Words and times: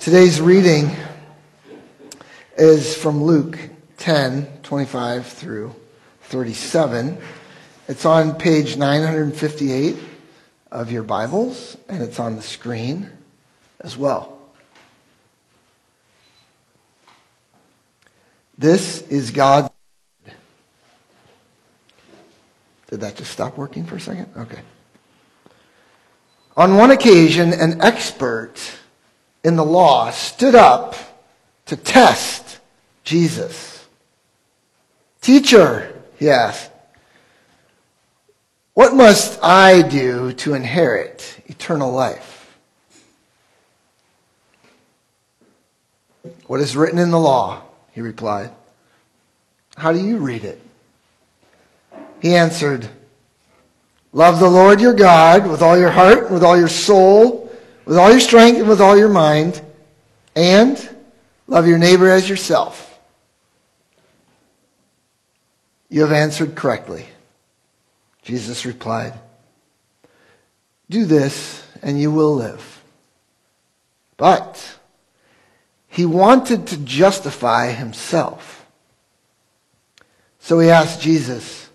Today's 0.00 0.40
reading 0.40 0.94
is 2.56 2.96
from 2.96 3.24
Luke 3.24 3.58
10 3.96 4.60
25 4.62 5.26
through 5.26 5.74
37. 6.22 7.18
It's 7.88 8.04
on 8.04 8.36
page 8.36 8.76
958 8.76 9.96
of 10.70 10.92
your 10.92 11.02
Bibles, 11.02 11.76
and 11.88 12.00
it's 12.00 12.20
on 12.20 12.36
the 12.36 12.42
screen 12.42 13.10
as 13.80 13.96
well. 13.96 14.38
This 18.56 19.02
is 19.08 19.32
God's. 19.32 19.68
Did 22.88 23.00
that 23.00 23.16
just 23.16 23.32
stop 23.32 23.58
working 23.58 23.84
for 23.84 23.96
a 23.96 24.00
second? 24.00 24.28
Okay. 24.36 24.60
On 26.56 26.76
one 26.76 26.92
occasion, 26.92 27.52
an 27.52 27.80
expert 27.82 28.77
in 29.48 29.56
the 29.56 29.64
law 29.64 30.10
stood 30.10 30.54
up 30.54 30.94
to 31.66 31.76
test 31.76 32.60
Jesus. 33.02 33.86
Teacher, 35.20 36.00
he 36.18 36.30
asked, 36.30 36.70
what 38.78 38.94
must 38.94 39.42
I 39.42 39.82
do 39.82 40.32
to 40.34 40.54
inherit 40.54 41.40
eternal 41.46 41.90
life? 41.90 42.56
What 46.46 46.60
is 46.60 46.76
written 46.76 47.00
in 47.00 47.10
the 47.10 47.18
law? 47.18 47.62
He 47.90 48.02
replied. 48.02 48.52
How 49.76 49.92
do 49.92 49.98
you 49.98 50.18
read 50.18 50.44
it? 50.44 50.62
He 52.22 52.36
answered, 52.36 52.88
Love 54.12 54.38
the 54.38 54.48
Lord 54.48 54.80
your 54.80 54.94
God 54.94 55.48
with 55.48 55.60
all 55.60 55.76
your 55.76 55.90
heart, 55.90 56.30
with 56.30 56.44
all 56.44 56.56
your 56.56 56.68
soul, 56.68 57.47
with 57.88 57.96
all 57.96 58.10
your 58.10 58.20
strength, 58.20 58.58
and 58.58 58.68
with 58.68 58.82
all 58.82 58.98
your 58.98 59.08
mind, 59.08 59.62
and 60.36 60.96
love 61.46 61.66
your 61.66 61.78
neighbor 61.78 62.10
as 62.10 62.28
yourself. 62.28 63.00
You 65.88 66.02
have 66.02 66.12
answered 66.12 66.54
correctly. 66.54 67.06
Jesus 68.20 68.66
replied, 68.66 69.14
Do 70.90 71.06
this, 71.06 71.66
and 71.80 71.98
you 71.98 72.12
will 72.12 72.34
live. 72.34 72.82
But 74.18 74.76
he 75.86 76.04
wanted 76.04 76.66
to 76.66 76.76
justify 76.76 77.72
himself. 77.72 78.66
So 80.40 80.58
he 80.58 80.68
asked 80.68 81.00
Jesus, 81.00 81.70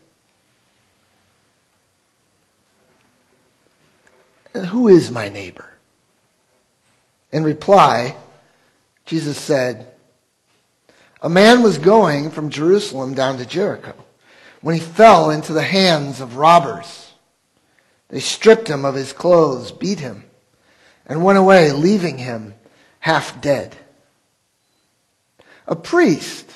Who 4.53 4.87
is 4.89 5.09
my 5.09 5.29
neighbor? 5.29 5.72
In 7.33 7.43
reply, 7.43 8.15
Jesus 9.05 9.39
said, 9.39 9.91
A 11.19 11.29
man 11.29 11.63
was 11.63 11.79
going 11.79 12.29
from 12.29 12.51
Jerusalem 12.51 13.15
down 13.15 13.39
to 13.39 13.45
Jericho 13.45 13.95
when 14.61 14.75
he 14.75 14.81
fell 14.81 15.31
into 15.31 15.51
the 15.51 15.63
hands 15.63 16.21
of 16.21 16.37
robbers. 16.37 17.11
They 18.09 18.19
stripped 18.19 18.67
him 18.67 18.85
of 18.85 18.93
his 18.93 19.13
clothes, 19.13 19.71
beat 19.71 19.99
him, 19.99 20.25
and 21.07 21.23
went 21.23 21.39
away, 21.39 21.71
leaving 21.71 22.19
him 22.19 22.53
half 22.99 23.41
dead. 23.41 23.75
A 25.65 25.75
priest 25.75 26.47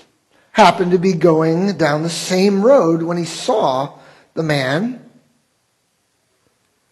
happened 0.52 0.92
to 0.92 1.00
be 1.00 1.14
going 1.14 1.76
down 1.78 2.04
the 2.04 2.10
same 2.10 2.62
road 2.62 3.02
when 3.02 3.18
he 3.18 3.26
saw 3.26 3.98
the 4.36 4.44
man. 4.44 5.04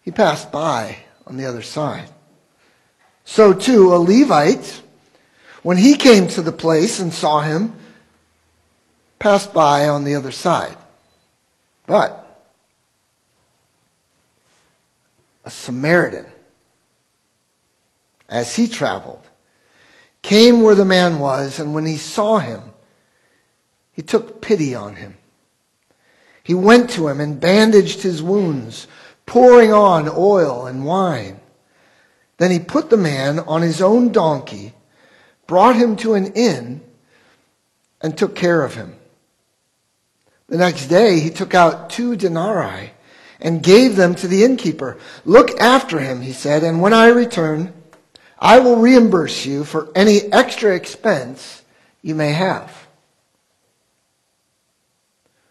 He 0.02 0.10
passed 0.10 0.50
by 0.50 0.98
on 1.24 1.36
the 1.36 1.46
other 1.46 1.62
side. 1.62 2.10
So 3.26 3.52
too, 3.52 3.92
a 3.92 3.98
Levite, 3.98 4.82
when 5.62 5.76
he 5.76 5.96
came 5.96 6.28
to 6.28 6.42
the 6.42 6.52
place 6.52 7.00
and 7.00 7.12
saw 7.12 7.40
him, 7.40 7.74
passed 9.18 9.52
by 9.52 9.88
on 9.88 10.04
the 10.04 10.14
other 10.14 10.30
side. 10.30 10.76
But 11.86 12.22
a 15.44 15.50
Samaritan, 15.50 16.26
as 18.28 18.54
he 18.54 18.68
traveled, 18.68 19.22
came 20.22 20.62
where 20.62 20.76
the 20.76 20.84
man 20.84 21.18
was, 21.18 21.58
and 21.58 21.74
when 21.74 21.84
he 21.84 21.96
saw 21.96 22.38
him, 22.38 22.62
he 23.92 24.02
took 24.02 24.40
pity 24.40 24.74
on 24.74 24.94
him. 24.94 25.16
He 26.44 26.54
went 26.54 26.90
to 26.90 27.08
him 27.08 27.20
and 27.20 27.40
bandaged 27.40 28.02
his 28.02 28.22
wounds, 28.22 28.86
pouring 29.26 29.72
on 29.72 30.08
oil 30.08 30.66
and 30.66 30.84
wine. 30.84 31.40
Then 32.38 32.50
he 32.50 32.58
put 32.58 32.90
the 32.90 32.96
man 32.96 33.38
on 33.40 33.62
his 33.62 33.80
own 33.80 34.12
donkey, 34.12 34.74
brought 35.46 35.76
him 35.76 35.96
to 35.96 36.14
an 36.14 36.32
inn, 36.34 36.82
and 38.00 38.16
took 38.16 38.34
care 38.34 38.62
of 38.62 38.74
him. 38.74 38.96
The 40.48 40.58
next 40.58 40.86
day 40.86 41.18
he 41.18 41.30
took 41.30 41.54
out 41.54 41.90
two 41.90 42.14
denarii 42.14 42.90
and 43.40 43.62
gave 43.62 43.96
them 43.96 44.14
to 44.16 44.28
the 44.28 44.44
innkeeper. 44.44 44.98
Look 45.24 45.58
after 45.60 45.98
him, 45.98 46.20
he 46.20 46.32
said, 46.32 46.62
and 46.62 46.80
when 46.80 46.92
I 46.92 47.08
return, 47.08 47.72
I 48.38 48.58
will 48.58 48.76
reimburse 48.76 49.46
you 49.46 49.64
for 49.64 49.90
any 49.94 50.20
extra 50.32 50.74
expense 50.74 51.62
you 52.02 52.14
may 52.14 52.32
have. 52.32 52.86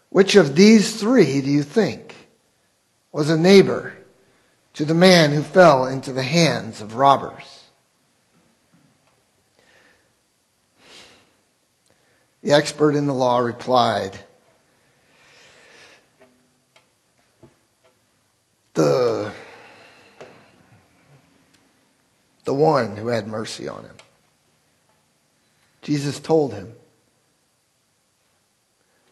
Which 0.09 0.35
of 0.35 0.55
these 0.55 0.97
three 0.97 1.41
do 1.41 1.49
you 1.49 1.63
think 1.63 2.15
was 3.11 3.29
a 3.29 3.37
neighbor 3.37 3.93
to 4.75 4.85
the 4.85 4.93
man 4.93 5.31
who 5.31 5.41
fell 5.41 5.85
into 5.85 6.13
the 6.13 6.23
hands 6.23 6.81
of 6.81 6.95
robbers? 6.95 7.63
The 12.43 12.51
expert 12.51 12.95
in 12.95 13.07
the 13.07 13.13
law 13.13 13.39
replied, 13.39 14.19
the, 18.75 19.31
the 22.43 22.53
one 22.53 22.97
who 22.97 23.07
had 23.07 23.27
mercy 23.27 23.67
on 23.67 23.83
him. 23.83 23.95
Jesus 25.81 26.19
told 26.19 26.53
him, 26.53 26.73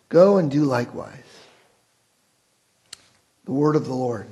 Go 0.09 0.37
and 0.37 0.51
do 0.51 0.63
likewise. 0.63 1.23
The 3.45 3.51
word 3.51 3.75
of 3.75 3.85
the 3.85 3.95
Lord. 3.95 4.27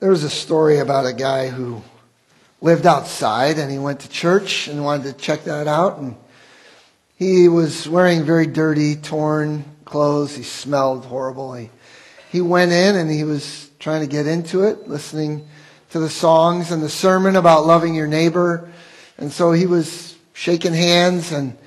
There 0.00 0.10
was 0.10 0.22
a 0.22 0.30
story 0.30 0.78
about 0.78 1.06
a 1.06 1.12
guy 1.12 1.48
who 1.48 1.82
lived 2.60 2.86
outside 2.86 3.58
and 3.58 3.68
he 3.68 3.80
went 3.80 3.98
to 4.00 4.08
church 4.08 4.68
and 4.68 4.84
wanted 4.84 5.02
to 5.02 5.12
check 5.12 5.42
that 5.42 5.66
out. 5.66 5.98
And 5.98 6.14
he 7.16 7.48
was 7.48 7.88
wearing 7.88 8.22
very 8.22 8.46
dirty, 8.46 8.94
torn 8.94 9.64
clothes. 9.84 10.36
He 10.36 10.44
smelled 10.44 11.04
horrible. 11.04 11.52
He, 11.54 11.70
he 12.30 12.40
went 12.40 12.70
in 12.70 12.94
and 12.94 13.10
he 13.10 13.24
was 13.24 13.70
trying 13.80 14.02
to 14.02 14.06
get 14.06 14.28
into 14.28 14.62
it, 14.62 14.86
listening 14.86 15.48
to 15.90 15.98
the 15.98 16.08
songs 16.08 16.70
and 16.70 16.80
the 16.80 16.88
sermon 16.88 17.34
about 17.34 17.66
loving 17.66 17.96
your 17.96 18.06
neighbor. 18.06 18.70
And 19.18 19.32
so 19.32 19.50
he 19.50 19.66
was 19.66 20.14
shaking 20.32 20.74
hands 20.74 21.32
and, 21.32 21.58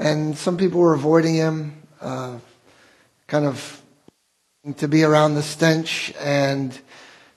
and 0.00 0.36
some 0.36 0.56
people 0.56 0.80
were 0.80 0.94
avoiding 0.94 1.36
him, 1.36 1.82
uh, 2.00 2.36
kind 3.28 3.46
of 3.46 3.80
to 4.78 4.88
be 4.88 5.04
around 5.04 5.36
the 5.36 5.42
stench 5.44 6.12
and 6.18 6.76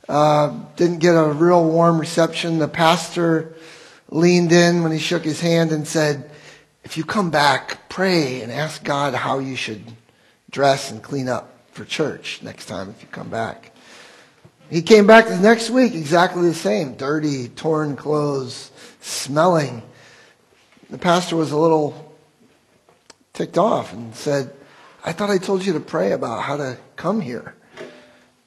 uh, 0.09 0.51
didn't 0.75 0.97
get 0.97 1.11
a 1.11 1.31
real 1.31 1.63
warm 1.63 1.99
reception. 1.99 2.57
The 2.57 2.67
pastor 2.67 3.53
leaned 4.09 4.51
in 4.51 4.81
when 4.81 4.91
he 4.91 4.97
shook 4.97 5.23
his 5.23 5.39
hand 5.39 5.71
and 5.71 5.87
said, 5.87 6.31
if 6.83 6.97
you 6.97 7.05
come 7.05 7.29
back, 7.29 7.87
pray 7.89 8.41
and 8.41 8.51
ask 8.51 8.83
God 8.83 9.13
how 9.13 9.37
you 9.37 9.55
should 9.55 9.83
dress 10.49 10.89
and 10.89 11.03
clean 11.03 11.29
up 11.29 11.53
for 11.73 11.85
church 11.85 12.41
next 12.41 12.65
time 12.65 12.89
if 12.89 13.03
you 13.03 13.07
come 13.09 13.29
back. 13.29 13.71
He 14.71 14.81
came 14.81 15.05
back 15.05 15.27
the 15.27 15.37
next 15.37 15.69
week 15.69 15.93
exactly 15.93 16.47
the 16.47 16.55
same 16.55 16.95
dirty, 16.95 17.47
torn 17.50 17.95
clothes, 17.95 18.71
smelling. 19.01 19.83
The 20.89 20.97
pastor 20.97 21.35
was 21.35 21.51
a 21.51 21.57
little 21.57 22.15
ticked 23.33 23.59
off 23.59 23.94
and 23.94 24.15
said, 24.15 24.51
I 25.05 25.12
thought 25.12 25.29
I 25.29 25.38
told 25.38 25.63
you 25.63 25.73
to 25.73 25.79
pray 25.79 26.13
about 26.13 26.41
how 26.41 26.57
to 26.57 26.79
come 26.95 27.21
here 27.21 27.53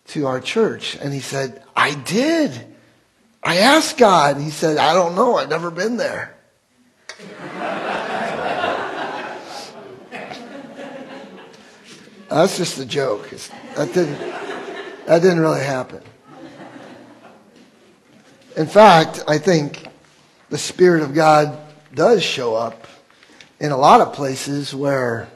to 0.09 0.27
our 0.27 0.41
church. 0.41 0.97
And 0.97 1.13
he 1.13 1.21
said, 1.21 1.63
I 1.75 1.95
did. 1.95 2.67
I 3.43 3.59
asked 3.59 3.99
God. 3.99 4.37
He 4.39 4.51
said, 4.51 4.79
I 4.79 4.95
don't 4.95 5.15
know. 5.15 5.37
I've 5.37 5.49
never 5.49 5.71
been 5.71 5.97
there. 5.97 6.37
That's 12.29 12.57
just 12.57 12.79
a 12.79 12.87
joke. 12.87 13.29
That 13.77 13.93
didn't 13.93 14.19
that 15.07 15.21
didn't 15.21 15.41
really 15.41 15.63
happen. 15.63 16.01
In 18.57 18.67
fact, 18.67 19.25
I 19.27 19.39
think 19.39 19.87
the 20.49 20.59
Spirit 20.59 21.03
of 21.03 21.13
God 21.13 21.59
does 21.95 22.23
show 22.23 22.55
up 22.55 22.87
in 23.61 23.73
a 23.73 23.77
lot 23.77 24.01
of 24.01 24.13
places 24.13 24.75
where 24.75 25.29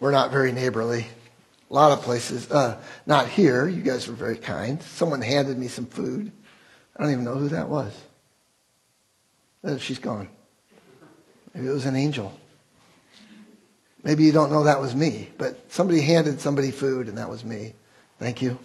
we're 0.00 0.10
not 0.10 0.30
very 0.30 0.52
neighborly 0.52 1.06
a 1.70 1.74
lot 1.74 1.92
of 1.92 2.02
places. 2.02 2.50
Uh, 2.50 2.80
not 3.06 3.28
here. 3.28 3.68
You 3.68 3.82
guys 3.82 4.08
were 4.08 4.14
very 4.14 4.36
kind. 4.36 4.82
Someone 4.82 5.20
handed 5.20 5.58
me 5.58 5.68
some 5.68 5.86
food. 5.86 6.32
I 6.96 7.02
don't 7.02 7.12
even 7.12 7.24
know 7.24 7.34
who 7.34 7.48
that 7.48 7.68
was. 7.68 7.92
Uh, 9.62 9.76
she's 9.78 9.98
gone. 9.98 10.28
Maybe 11.54 11.66
it 11.66 11.72
was 11.72 11.86
an 11.86 11.96
angel. 11.96 12.38
Maybe 14.02 14.24
you 14.24 14.32
don't 14.32 14.50
know 14.50 14.64
that 14.64 14.80
was 14.80 14.94
me, 14.94 15.28
but 15.38 15.70
somebody 15.70 16.00
handed 16.00 16.40
somebody 16.40 16.70
food 16.70 17.08
and 17.08 17.18
that 17.18 17.28
was 17.28 17.44
me. 17.44 17.74
Thank 18.18 18.40
you. 18.42 18.58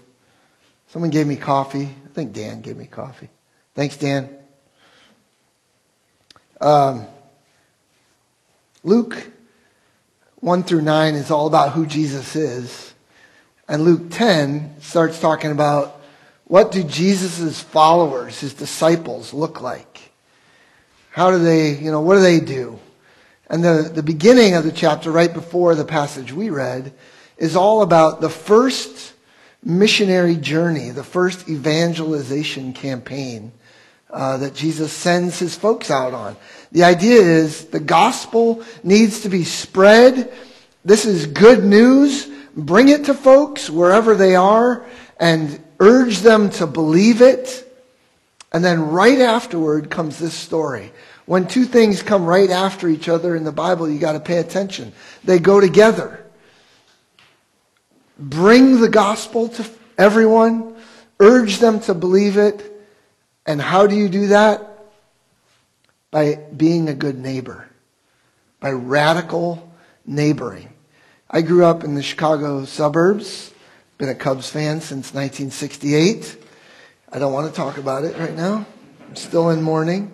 Someone 0.87 1.09
gave 1.09 1.27
me 1.27 1.35
coffee. 1.35 1.85
I 2.05 2.07
think 2.13 2.33
Dan 2.33 2.61
gave 2.61 2.77
me 2.77 2.85
coffee. 2.85 3.29
Thanks, 3.73 3.97
Dan. 3.97 4.29
Um, 6.61 7.07
Luke 8.83 9.31
1 10.35 10.63
through 10.63 10.81
9 10.81 11.15
is 11.15 11.31
all 11.31 11.47
about 11.47 11.73
who 11.73 11.85
Jesus 11.85 12.35
is. 12.35 12.92
And 13.67 13.83
Luke 13.83 14.11
10 14.11 14.81
starts 14.81 15.19
talking 15.19 15.51
about 15.51 16.01
what 16.45 16.71
do 16.71 16.83
Jesus' 16.83 17.61
followers, 17.61 18.39
his 18.39 18.53
disciples, 18.53 19.33
look 19.33 19.61
like? 19.61 20.11
How 21.11 21.31
do 21.31 21.39
they, 21.39 21.75
you 21.75 21.91
know, 21.91 22.01
what 22.01 22.15
do 22.15 22.21
they 22.21 22.39
do? 22.39 22.79
And 23.49 23.63
the, 23.63 23.89
the 23.93 24.03
beginning 24.03 24.55
of 24.55 24.63
the 24.63 24.71
chapter, 24.71 25.11
right 25.11 25.33
before 25.33 25.75
the 25.75 25.85
passage 25.85 26.33
we 26.33 26.49
read, 26.49 26.93
is 27.37 27.55
all 27.55 27.81
about 27.81 28.19
the 28.19 28.29
first 28.29 29.13
missionary 29.63 30.35
journey, 30.35 30.89
the 30.89 31.03
first 31.03 31.47
evangelization 31.47 32.73
campaign 32.73 33.51
uh, 34.09 34.37
that 34.37 34.53
Jesus 34.53 34.91
sends 34.91 35.39
his 35.39 35.55
folks 35.55 35.89
out 35.89 36.13
on. 36.13 36.35
The 36.71 36.83
idea 36.83 37.21
is 37.21 37.65
the 37.65 37.79
gospel 37.79 38.63
needs 38.83 39.21
to 39.21 39.29
be 39.29 39.43
spread. 39.43 40.31
This 40.83 41.05
is 41.05 41.25
good 41.25 41.63
news. 41.63 42.27
Bring 42.55 42.89
it 42.89 43.05
to 43.05 43.13
folks 43.13 43.69
wherever 43.69 44.15
they 44.15 44.35
are 44.35 44.85
and 45.19 45.63
urge 45.79 46.19
them 46.19 46.49
to 46.51 46.67
believe 46.67 47.21
it. 47.21 47.67
And 48.51 48.63
then 48.63 48.89
right 48.89 49.19
afterward 49.19 49.89
comes 49.89 50.19
this 50.19 50.35
story. 50.35 50.91
When 51.25 51.47
two 51.47 51.65
things 51.65 52.03
come 52.03 52.25
right 52.25 52.49
after 52.49 52.87
each 52.87 53.09
other 53.09 53.35
in 53.35 53.43
the 53.43 53.51
Bible, 53.51 53.89
you 53.89 53.97
got 53.97 54.11
to 54.13 54.19
pay 54.19 54.37
attention. 54.37 54.91
They 55.23 55.39
go 55.39 55.59
together. 55.59 56.25
Bring 58.19 58.79
the 58.79 58.89
gospel 58.89 59.49
to 59.49 59.65
everyone, 59.97 60.75
urge 61.19 61.57
them 61.57 61.79
to 61.81 61.93
believe 61.93 62.37
it, 62.37 62.71
and 63.45 63.61
how 63.61 63.87
do 63.87 63.95
you 63.95 64.09
do 64.09 64.27
that? 64.27 64.69
By 66.11 66.35
being 66.35 66.89
a 66.89 66.93
good 66.93 67.17
neighbor, 67.17 67.67
by 68.59 68.71
radical 68.71 69.71
neighboring. 70.05 70.72
I 71.35 71.41
grew 71.41 71.65
up 71.65 71.83
in 71.83 71.95
the 71.95 72.03
Chicago 72.03 72.63
suburbs, 72.63 73.51
been 73.97 74.07
a 74.07 74.13
Cubs 74.13 74.51
fan 74.51 74.81
since 74.81 75.15
1968. 75.15 76.37
I 77.11 77.17
don't 77.17 77.33
want 77.33 77.49
to 77.49 77.55
talk 77.55 77.79
about 77.79 78.03
it 78.03 78.15
right 78.19 78.35
now. 78.35 78.67
I'm 79.01 79.15
still 79.15 79.49
in 79.49 79.63
mourning. 79.63 80.11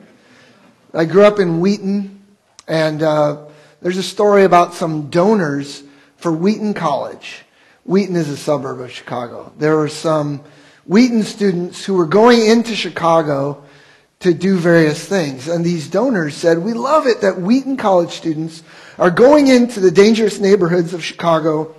I 0.93 1.03
grew 1.03 1.25
up 1.25 1.37
in 1.39 1.59
Wheaton, 1.59 2.23
and 2.69 3.03
uh, 3.03 3.47
there's 3.81 3.97
a 3.97 4.03
story 4.03 4.45
about 4.45 4.75
some 4.75 5.09
donors 5.09 5.83
for 6.15 6.31
Wheaton 6.31 6.73
College. 6.73 7.43
Wheaton 7.83 8.15
is 8.15 8.29
a 8.29 8.37
suburb 8.37 8.79
of 8.79 8.89
Chicago. 8.89 9.51
There 9.57 9.75
were 9.75 9.89
some 9.89 10.41
Wheaton 10.85 11.23
students 11.23 11.83
who 11.83 11.95
were 11.95 12.07
going 12.07 12.45
into 12.45 12.75
Chicago 12.75 13.61
to 14.21 14.33
do 14.33 14.55
various 14.57 15.05
things. 15.05 15.49
And 15.49 15.65
these 15.65 15.89
donors 15.89 16.35
said, 16.35 16.59
We 16.59 16.71
love 16.71 17.07
it 17.07 17.19
that 17.21 17.41
Wheaton 17.41 17.75
College 17.75 18.11
students 18.11 18.63
are 18.99 19.09
going 19.09 19.47
into 19.47 19.79
the 19.79 19.91
dangerous 19.91 20.39
neighborhoods 20.39 20.93
of 20.93 21.03
Chicago 21.03 21.73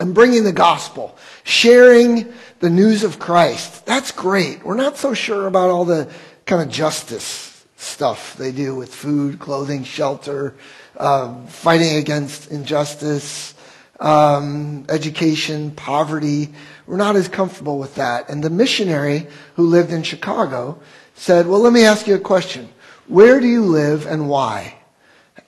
and 0.00 0.12
bringing 0.14 0.44
the 0.44 0.52
gospel, 0.52 1.16
sharing 1.44 2.32
the 2.60 2.68
news 2.68 3.04
of 3.04 3.18
Christ. 3.18 3.86
That's 3.86 4.10
great. 4.10 4.64
We're 4.64 4.76
not 4.76 4.96
so 4.96 5.14
sure 5.14 5.46
about 5.46 5.70
all 5.70 5.84
the 5.84 6.10
kind 6.46 6.62
of 6.62 6.68
justice 6.68 7.64
stuff 7.76 8.36
they 8.36 8.50
do 8.50 8.74
with 8.74 8.92
food, 8.92 9.38
clothing, 9.38 9.84
shelter, 9.84 10.56
uh, 10.96 11.46
fighting 11.46 11.96
against 11.96 12.50
injustice, 12.50 13.54
um, 14.00 14.84
education, 14.88 15.70
poverty. 15.72 16.48
We're 16.86 16.96
not 16.96 17.14
as 17.14 17.28
comfortable 17.28 17.78
with 17.78 17.94
that. 17.94 18.28
And 18.28 18.42
the 18.42 18.50
missionary 18.50 19.28
who 19.54 19.66
lived 19.66 19.92
in 19.92 20.02
Chicago 20.02 20.80
said, 21.14 21.46
Well, 21.46 21.60
let 21.60 21.72
me 21.72 21.84
ask 21.84 22.06
you 22.08 22.16
a 22.16 22.20
question. 22.20 22.68
Where 23.06 23.40
do 23.40 23.46
you 23.46 23.64
live 23.64 24.06
and 24.06 24.28
why? 24.28 24.74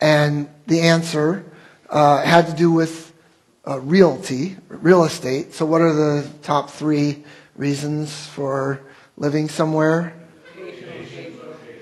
And 0.00 0.48
the 0.70 0.80
answer 0.82 1.44
uh, 1.90 2.22
had 2.22 2.46
to 2.46 2.54
do 2.54 2.70
with 2.70 3.12
uh, 3.66 3.80
realty, 3.80 4.56
real 4.68 5.02
estate. 5.02 5.52
So, 5.52 5.66
what 5.66 5.80
are 5.80 5.92
the 5.92 6.30
top 6.42 6.70
three 6.70 7.24
reasons 7.56 8.26
for 8.28 8.80
living 9.16 9.48
somewhere? 9.48 10.14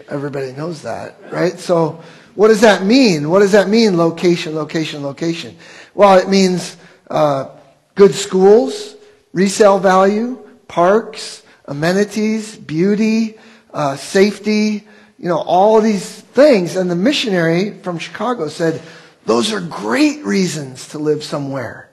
Everybody 0.09 0.53
knows 0.53 0.83
that, 0.83 1.17
right? 1.31 1.59
So, 1.59 2.03
what 2.35 2.49
does 2.49 2.63
that 2.63 2.83
mean? 2.83 3.29
What 3.29 3.41
does 3.41 3.53
that 3.53 3.69
mean? 3.69 3.99
Location, 3.99 4.55
location, 4.55 5.03
location. 5.03 5.59
Well, 5.95 6.17
it 6.17 6.31
means 6.31 6.79
uh, 7.11 7.51
good 7.95 8.15
schools, 8.15 8.97
resale 9.35 9.79
value, 9.79 10.39
parks, 10.67 11.43
amenities, 11.67 12.57
beauty, 12.57 13.39
uh, 13.75 13.97
safety, 13.97 14.88
you 15.19 15.29
know, 15.29 15.39
all 15.39 15.81
these 15.81 16.21
things. 16.21 16.77
And 16.77 16.91
the 16.91 16.97
missionary 16.97 17.79
from 17.83 17.99
Chicago 17.99 18.49
said, 18.49 18.81
those 19.27 19.53
are 19.53 19.61
great 19.61 20.25
reasons 20.25 20.89
to 20.89 20.99
live 20.99 21.23
somewhere. 21.23 21.91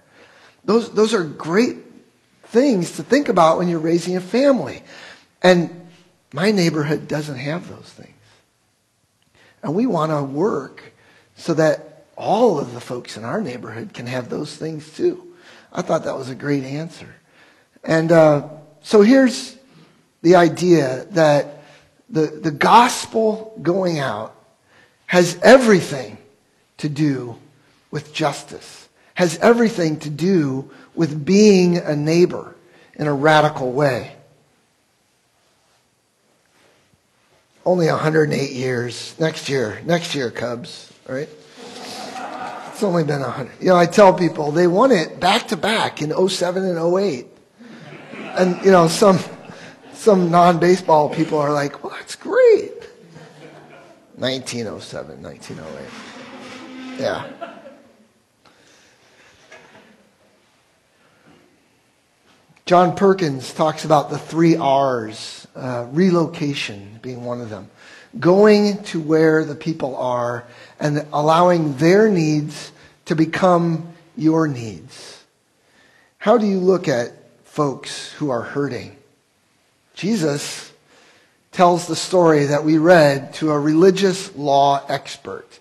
Those, 0.63 0.92
those 0.92 1.13
are 1.13 1.24
great 1.24 1.77
things 2.45 2.95
to 2.98 3.04
think 3.04 3.27
about 3.27 3.57
when 3.57 3.68
you're 3.68 3.80
raising 3.80 4.16
a 4.16 4.22
family. 4.22 4.83
And 5.42 5.89
my 6.33 6.51
neighborhood 6.51 7.07
doesn't 7.07 7.38
have 7.38 7.68
those 7.68 7.89
things. 7.92 8.12
And 9.63 9.75
we 9.75 9.86
want 9.86 10.12
to 10.12 10.24
work 10.24 10.94
so 11.36 11.54
that 11.56 12.06
all 12.18 12.60
of 12.60 12.74
the 12.74 12.80
folks 12.80 13.18
in 13.18 13.25
our 13.25 13.42
neighborhood 13.42 13.94
can 13.94 14.07
have 14.07 14.30
those 14.30 14.56
things 14.56 14.95
too. 14.95 15.33
I 15.74 15.81
thought 15.81 16.06
that 16.06 16.18
was 16.18 16.30
a 16.30 16.36
great 16.36 16.63
answer. 16.63 17.13
And 17.83 18.12
uh, 18.12 18.48
so 18.81 19.01
here's 19.01 19.57
the 20.22 20.36
idea 20.36 21.06
that 21.12 21.55
the, 22.10 22.28
the 22.28 22.52
gospel 22.52 23.57
going 23.62 24.00
out 24.00 24.36
has 25.07 25.40
everything 25.42 26.18
to 26.78 26.90
do 26.90 27.38
with 27.92 28.13
justice, 28.13 28.88
has 29.13 29.38
everything 29.40 30.00
to 30.00 30.10
do 30.10 30.69
with 30.94 31.25
being 31.25 31.78
a 31.78 31.96
neighbor 31.96 32.56
in 32.96 33.07
a 33.07 33.13
radical 33.13 33.72
way. 33.72 34.16
only 37.65 37.88
108 37.88 38.51
years. 38.51 39.15
Next 39.20 39.50
year, 39.50 39.82
next 39.86 40.15
year, 40.15 40.30
Cubs, 40.30 40.94
right? 41.08 41.30
It's 42.72 42.84
only 42.84 43.03
been 43.03 43.22
100. 43.22 43.53
You 43.60 43.70
know, 43.70 43.75
I 43.75 43.86
tell 43.86 44.13
people 44.13 44.51
they 44.51 44.68
won 44.68 44.91
it 44.91 45.20
back 45.20 45.48
to 45.48 45.58
back 45.58 46.01
in 46.01 46.27
07 46.27 46.63
and 46.63 46.77
08. 46.77 47.27
And, 48.38 48.63
you 48.65 48.72
know, 48.72 48.88
some, 48.88 49.18
some 49.96 50.32
non 50.32 50.60
baseball 50.60 51.10
people 51.10 51.38
are 51.40 51.52
like, 51.54 51.84
well, 51.84 51.94
that's 51.94 52.16
great. 52.16 52.74
1907, 54.16 55.22
1908. 55.22 57.00
Yeah. 57.00 57.30
John 62.66 62.96
Perkins 62.96 63.54
talks 63.54 63.86
about 63.86 64.10
the 64.10 64.18
three 64.18 64.56
R's, 64.56 65.46
uh, 65.56 65.86
relocation 65.92 67.00
being 67.02 67.24
one 67.24 67.42
of 67.42 67.50
them. 67.50 67.70
Going 68.20 68.82
to 68.86 69.00
where 69.00 69.44
the 69.44 69.56
people 69.56 69.96
are 69.98 70.46
and 70.80 71.06
allowing 71.14 71.78
their 71.78 72.10
needs 72.10 72.72
to 73.06 73.16
become 73.16 73.94
your 74.18 74.48
needs. 74.48 75.24
How 76.18 76.38
do 76.38 76.48
you 76.48 76.60
look 76.60 76.88
at 76.88 77.12
folks 77.44 78.14
who 78.14 78.32
are 78.32 78.42
hurting? 78.42 78.96
Jesus 79.96 80.72
tells 81.52 81.88
the 81.88 81.96
story 81.96 82.46
that 82.46 82.64
we 82.64 82.78
read 82.78 83.34
to 83.36 83.52
a 83.52 83.60
religious 83.60 84.36
law 84.36 84.86
expert 84.88 85.60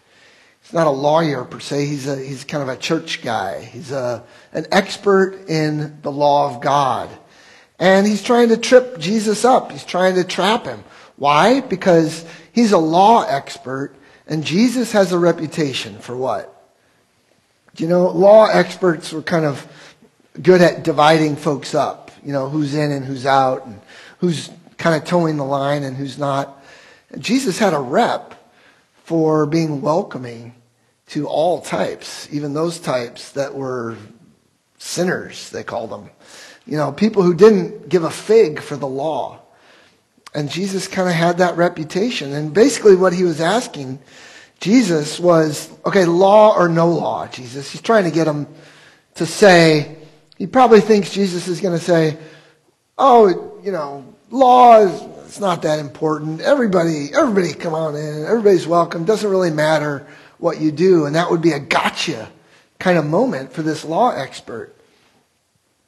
he's 0.65 0.73
not 0.73 0.87
a 0.87 0.91
lawyer 0.91 1.45
per 1.45 1.61
se. 1.61 1.87
He's, 1.87 2.09
a, 2.09 2.17
he's 2.17 2.45
kind 2.45 2.63
of 2.63 2.69
a 2.69 2.77
church 2.77 3.23
guy. 3.23 3.61
He's 3.61 3.93
a, 3.93 4.25
an 4.53 4.67
expert 4.73 5.49
in 5.49 6.01
the 6.03 6.11
law 6.11 6.55
of 6.55 6.63
God. 6.63 7.11
And 7.79 8.07
he's 8.07 8.23
trying 8.23 8.49
to 8.49 8.57
trip 8.57 8.99
Jesus 8.99 9.45
up. 9.45 9.73
He's 9.73 9.85
trying 9.85 10.15
to 10.15 10.25
trap 10.25 10.65
him. 10.65 10.83
Why? 11.17 11.61
Because 11.61 12.25
he's 12.53 12.73
a 12.73 12.79
law 12.79 13.25
expert, 13.25 13.95
and 14.27 14.45
Jesus 14.45 14.93
has 14.93 15.13
a 15.13 15.19
reputation 15.19 15.99
for 15.99 16.17
what? 16.17 16.51
You 17.77 17.89
know, 17.89 18.09
law 18.09 18.47
experts 18.47 19.13
were 19.13 19.23
kind 19.23 19.45
of 19.45 19.67
good 20.41 20.61
at 20.61 20.83
dividing 20.83 21.37
folks 21.37 21.75
up. 21.75 22.11
You 22.25 22.33
know, 22.33 22.49
who's 22.49 22.75
in 22.75 22.91
and 22.91 23.05
who's 23.05 23.27
out, 23.27 23.67
and 23.67 23.81
who's 24.25 24.51
kind 24.79 25.01
of 25.01 25.07
toeing 25.07 25.37
the 25.37 25.45
line 25.45 25.83
and 25.83 25.97
who's 25.97 26.19
not. 26.19 26.63
Jesus 27.19 27.59
had 27.59 27.75
a 27.75 27.79
rep 27.79 28.35
for 29.05 29.45
being 29.45 29.83
welcoming 29.83 30.55
to 31.09 31.27
all 31.29 31.61
types, 31.61 32.27
even 32.33 32.55
those 32.55 32.79
types 32.79 33.33
that 33.33 33.55
were 33.55 33.97
sinners, 34.79 35.51
they 35.51 35.63
called 35.63 35.91
them. 35.91 36.09
You 36.67 36.79
know, 36.79 36.93
people 36.93 37.23
who 37.23 37.35
didn't 37.35 37.91
give 37.91 38.05
a 38.05 38.11
fig 38.11 38.61
for 38.61 38.77
the 38.77 38.87
law. 38.87 39.41
And 40.35 40.51
Jesus 40.51 40.89
kind 40.89 41.09
of 41.09 41.15
had 41.15 41.39
that 41.39 41.57
reputation. 41.57 42.33
And 42.33 42.55
basically 42.55 42.97
what 42.97 43.13
he 43.13 43.23
was 43.25 43.41
asking 43.41 44.01
Jesus 44.61 45.21
was, 45.21 45.71
okay, 45.85 46.07
law 46.07 46.57
or 46.57 46.71
no 46.71 46.89
law, 46.89 47.27
Jesus. 47.27 47.71
He's 47.71 47.83
trying 47.83 48.05
to 48.05 48.11
get 48.11 48.27
him 48.27 48.47
to 49.17 49.27
say, 49.27 49.97
he 50.39 50.47
probably 50.47 50.81
thinks 50.81 51.11
Jesus 51.11 51.49
is 51.49 51.61
going 51.61 51.79
to 51.79 51.85
say, 51.85 52.17
oh, 52.97 53.61
you 53.63 53.73
know, 53.73 54.14
law 54.35 54.81
is 54.81 55.03
it's 55.27 55.41
not 55.41 55.63
that 55.63 55.79
important. 55.81 56.41
Everybody, 56.43 57.13
everybody 57.13 57.55
come 57.55 57.75
on 57.75 57.97
in. 57.97 58.25
Everybody's 58.25 58.67
welcome. 58.67 59.05
Doesn't 59.05 59.29
really 59.29 59.51
matter 59.51 60.07
what 60.39 60.61
you 60.61 60.71
do. 60.71 61.07
And 61.07 61.17
that 61.17 61.31
would 61.31 61.43
be 61.43 61.53
a 61.53 61.59
gotcha 61.59 62.29
kind 62.79 62.99
of 62.99 63.05
moment 63.05 63.53
for 63.53 63.63
this 63.63 63.85
law 63.85 64.11
expert. 64.11 64.77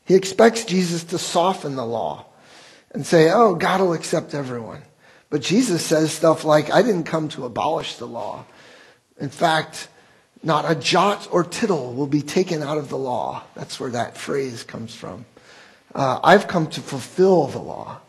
He 0.04 0.14
expects 0.14 0.64
Jesus 0.64 1.04
to 1.04 1.18
soften 1.18 1.76
the 1.76 1.84
law 1.84 2.26
and 2.90 3.06
say, 3.06 3.30
oh, 3.30 3.54
God 3.54 3.80
will 3.80 3.92
accept 3.92 4.34
everyone. 4.34 4.82
But 5.30 5.42
Jesus 5.42 5.84
says 5.84 6.10
stuff 6.12 6.44
like, 6.44 6.72
I 6.72 6.82
didn't 6.82 7.04
come 7.04 7.28
to 7.30 7.44
abolish 7.44 7.96
the 7.96 8.06
law. 8.06 8.46
In 9.20 9.28
fact, 9.28 9.88
not 10.42 10.68
a 10.68 10.74
jot 10.74 11.28
or 11.30 11.44
tittle 11.44 11.92
will 11.92 12.06
be 12.06 12.22
taken 12.22 12.62
out 12.62 12.78
of 12.78 12.88
the 12.88 12.98
law. 12.98 13.44
That's 13.54 13.78
where 13.78 13.90
that 13.90 14.16
phrase 14.16 14.62
comes 14.62 14.94
from. 14.94 15.24
Uh, 15.94 16.20
I've 16.24 16.48
come 16.48 16.68
to 16.70 16.80
fulfill 16.80 17.46
the 17.46 17.58
law. 17.58 18.00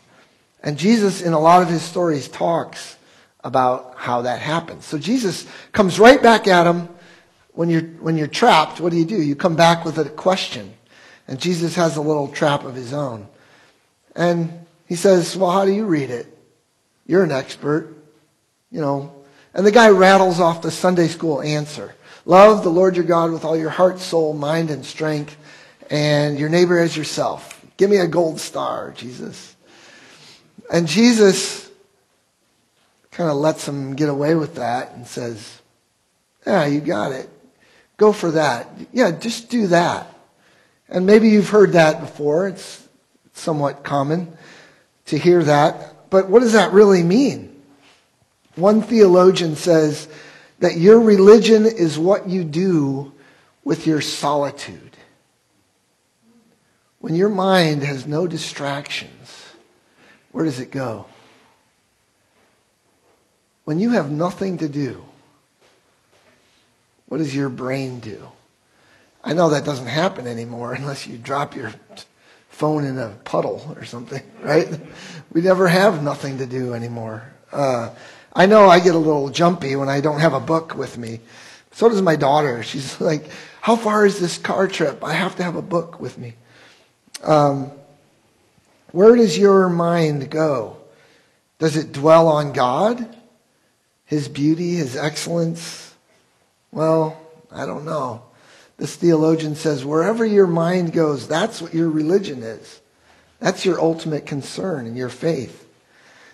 And 0.64 0.78
Jesus, 0.78 1.22
in 1.22 1.34
a 1.34 1.40
lot 1.40 1.62
of 1.62 1.70
his 1.70 1.82
stories, 1.82 2.28
talks 2.28 2.98
about 3.44 3.94
how 3.96 4.24
that 4.24 4.40
happens. 4.40 4.86
So 4.86 4.98
Jesus 4.98 5.46
comes 5.72 6.00
right 6.00 6.22
back 6.22 6.48
at 6.48 6.68
him. 6.68 6.90
When 7.54 7.70
you're, 7.70 7.82
when 7.82 8.18
you're 8.18 8.28
trapped, 8.28 8.80
what 8.80 8.92
do 8.92 8.98
you 8.98 9.06
do? 9.06 9.22
You 9.22 9.36
come 9.36 9.56
back 9.56 9.84
with 9.84 9.98
a 9.98 10.06
question. 10.10 10.74
And 11.28 11.40
Jesus 11.40 11.76
has 11.76 11.98
a 11.98 12.02
little 12.02 12.28
trap 12.28 12.64
of 12.64 12.76
his 12.76 12.94
own. 12.94 13.28
And 14.16 14.66
he 14.86 14.96
says, 14.96 15.36
Well, 15.36 15.52
how 15.52 15.66
do 15.66 15.72
you 15.72 15.86
read 15.86 16.10
it? 16.10 16.28
You're 17.06 17.24
an 17.24 17.32
expert. 17.32 17.96
You 18.72 18.82
know, 18.82 19.16
and 19.54 19.66
the 19.66 19.72
guy 19.72 19.90
rattles 19.90 20.40
off 20.40 20.62
the 20.62 20.72
Sunday 20.72 21.08
school 21.08 21.42
answer. 21.42 21.96
Love 22.26 22.64
the 22.64 22.70
Lord 22.70 22.96
your 22.96 23.06
God 23.06 23.32
with 23.32 23.46
all 23.46 23.58
your 23.58 23.70
heart, 23.70 24.00
soul, 24.00 24.34
mind, 24.34 24.70
and 24.70 24.86
strength, 24.86 25.36
and 25.90 26.38
your 26.38 26.50
neighbor 26.50 26.78
as 26.78 26.96
yourself. 26.96 27.66
Give 27.78 27.90
me 27.90 27.98
a 27.98 28.08
gold 28.08 28.40
star, 28.40 28.92
Jesus. 28.92 29.56
And 30.72 30.88
Jesus 30.88 31.70
kind 33.12 33.30
of 33.30 33.38
lets 33.38 33.68
him 33.68 33.96
get 33.96 34.10
away 34.10 34.36
with 34.36 34.56
that 34.56 34.94
and 34.94 35.08
says, 35.08 35.62
Yeah, 36.46 36.66
you 36.66 36.82
got 36.82 37.12
it. 37.12 37.30
Go 37.98 38.14
for 38.14 38.32
that. 38.32 38.70
Yeah, 38.94 39.12
just 39.12 39.50
do 39.50 39.68
that. 39.68 40.14
And 40.90 41.06
maybe 41.06 41.30
you've 41.30 41.50
heard 41.50 41.74
that 41.74 42.00
before. 42.00 42.48
It's 42.48 42.88
somewhat 43.34 43.84
common 43.84 44.38
to 45.08 45.18
hear 45.18 45.44
that. 45.44 46.10
But 46.10 46.30
what 46.30 46.42
does 46.42 46.54
that 46.54 46.72
really 46.72 47.04
mean? 47.04 47.54
One 48.56 48.82
theologian 48.82 49.56
says 49.56 50.08
that 50.60 50.78
your 50.78 51.00
religion 51.00 51.66
is 51.66 52.00
what 52.00 52.28
you 52.28 52.44
do 52.44 53.14
with 53.64 53.86
your 53.86 54.02
solitude. 54.02 54.98
When 57.00 57.16
your 57.16 57.30
mind 57.30 57.84
has 57.84 58.08
no 58.08 58.28
distractions, 58.28 59.17
where 60.32 60.46
does 60.46 60.60
it 60.60 60.72
go? 60.72 61.06
When 63.66 63.80
you 63.80 63.92
have 63.92 64.10
nothing 64.10 64.60
to 64.60 64.70
do, 64.70 65.04
what 67.08 67.18
does 67.18 67.36
your 67.36 67.50
brain 67.50 68.00
do? 68.00 68.30
I 69.24 69.34
know 69.34 69.50
that 69.50 69.66
doesn't 69.66 69.88
happen 69.88 70.28
anymore 70.28 70.74
unless 70.78 71.08
you 71.08 71.18
drop 71.18 71.56
your 71.56 71.74
phone 72.50 72.86
in 72.86 72.98
a 72.98 73.10
puddle 73.24 73.76
or 73.76 73.86
something, 73.86 74.24
right? 74.42 74.68
We 75.32 75.42
never 75.42 75.68
have 75.68 76.02
nothing 76.02 76.38
to 76.40 76.46
do 76.46 76.74
anymore. 76.74 77.34
Uh, 77.52 77.90
I 78.34 78.46
know 78.46 78.70
I 78.70 78.80
get 78.80 78.96
a 78.96 79.00
little 79.00 79.30
jumpy 79.30 79.76
when 79.76 79.90
I 79.90 80.02
don't 80.02 80.20
have 80.20 80.34
a 80.34 80.40
book 80.40 80.76
with 80.76 80.98
me. 80.98 81.20
So 81.72 81.90
does 81.90 82.02
my 82.02 82.16
daughter. 82.16 82.64
She's 82.64 83.00
like, 83.02 83.30
How 83.62 83.76
far 83.76 84.06
is 84.06 84.20
this 84.20 84.38
car 84.38 84.68
trip? 84.68 85.04
I 85.04 85.14
have 85.14 85.36
to 85.38 85.44
have 85.44 85.56
a 85.56 85.62
book 85.62 86.00
with 86.00 86.18
me. 86.18 86.36
Um, 87.24 87.72
where 88.98 89.16
does 89.16 89.38
your 89.38 89.70
mind 89.70 90.32
go? 90.32 90.76
Does 91.60 91.78
it 91.78 91.92
dwell 91.92 92.28
on 92.28 92.52
God? 92.52 93.16
His 94.06 94.28
beauty, 94.28 94.74
His 94.74 94.96
excellence? 94.96 95.94
Well, 96.72 97.16
I 97.52 97.68
don't 97.68 97.86
know. 97.86 98.24
This 98.78 98.96
theologian 98.96 99.54
says 99.54 99.86
wherever 99.86 100.26
your 100.26 100.48
mind 100.48 100.94
goes, 100.94 101.28
that's 101.28 101.62
what 101.62 101.76
your 101.76 101.92
religion 101.92 102.42
is. 102.42 102.82
That's 103.40 103.66
your 103.66 103.80
ultimate 103.80 104.26
concern 104.26 104.88
and 104.88 104.98
your 104.98 105.10
faith. 105.10 105.68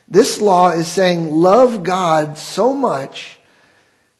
This 0.07 0.39
law 0.39 0.69
is 0.69 0.87
saying 0.87 1.31
love 1.31 1.83
God 1.83 2.37
so 2.37 2.73
much 2.73 3.39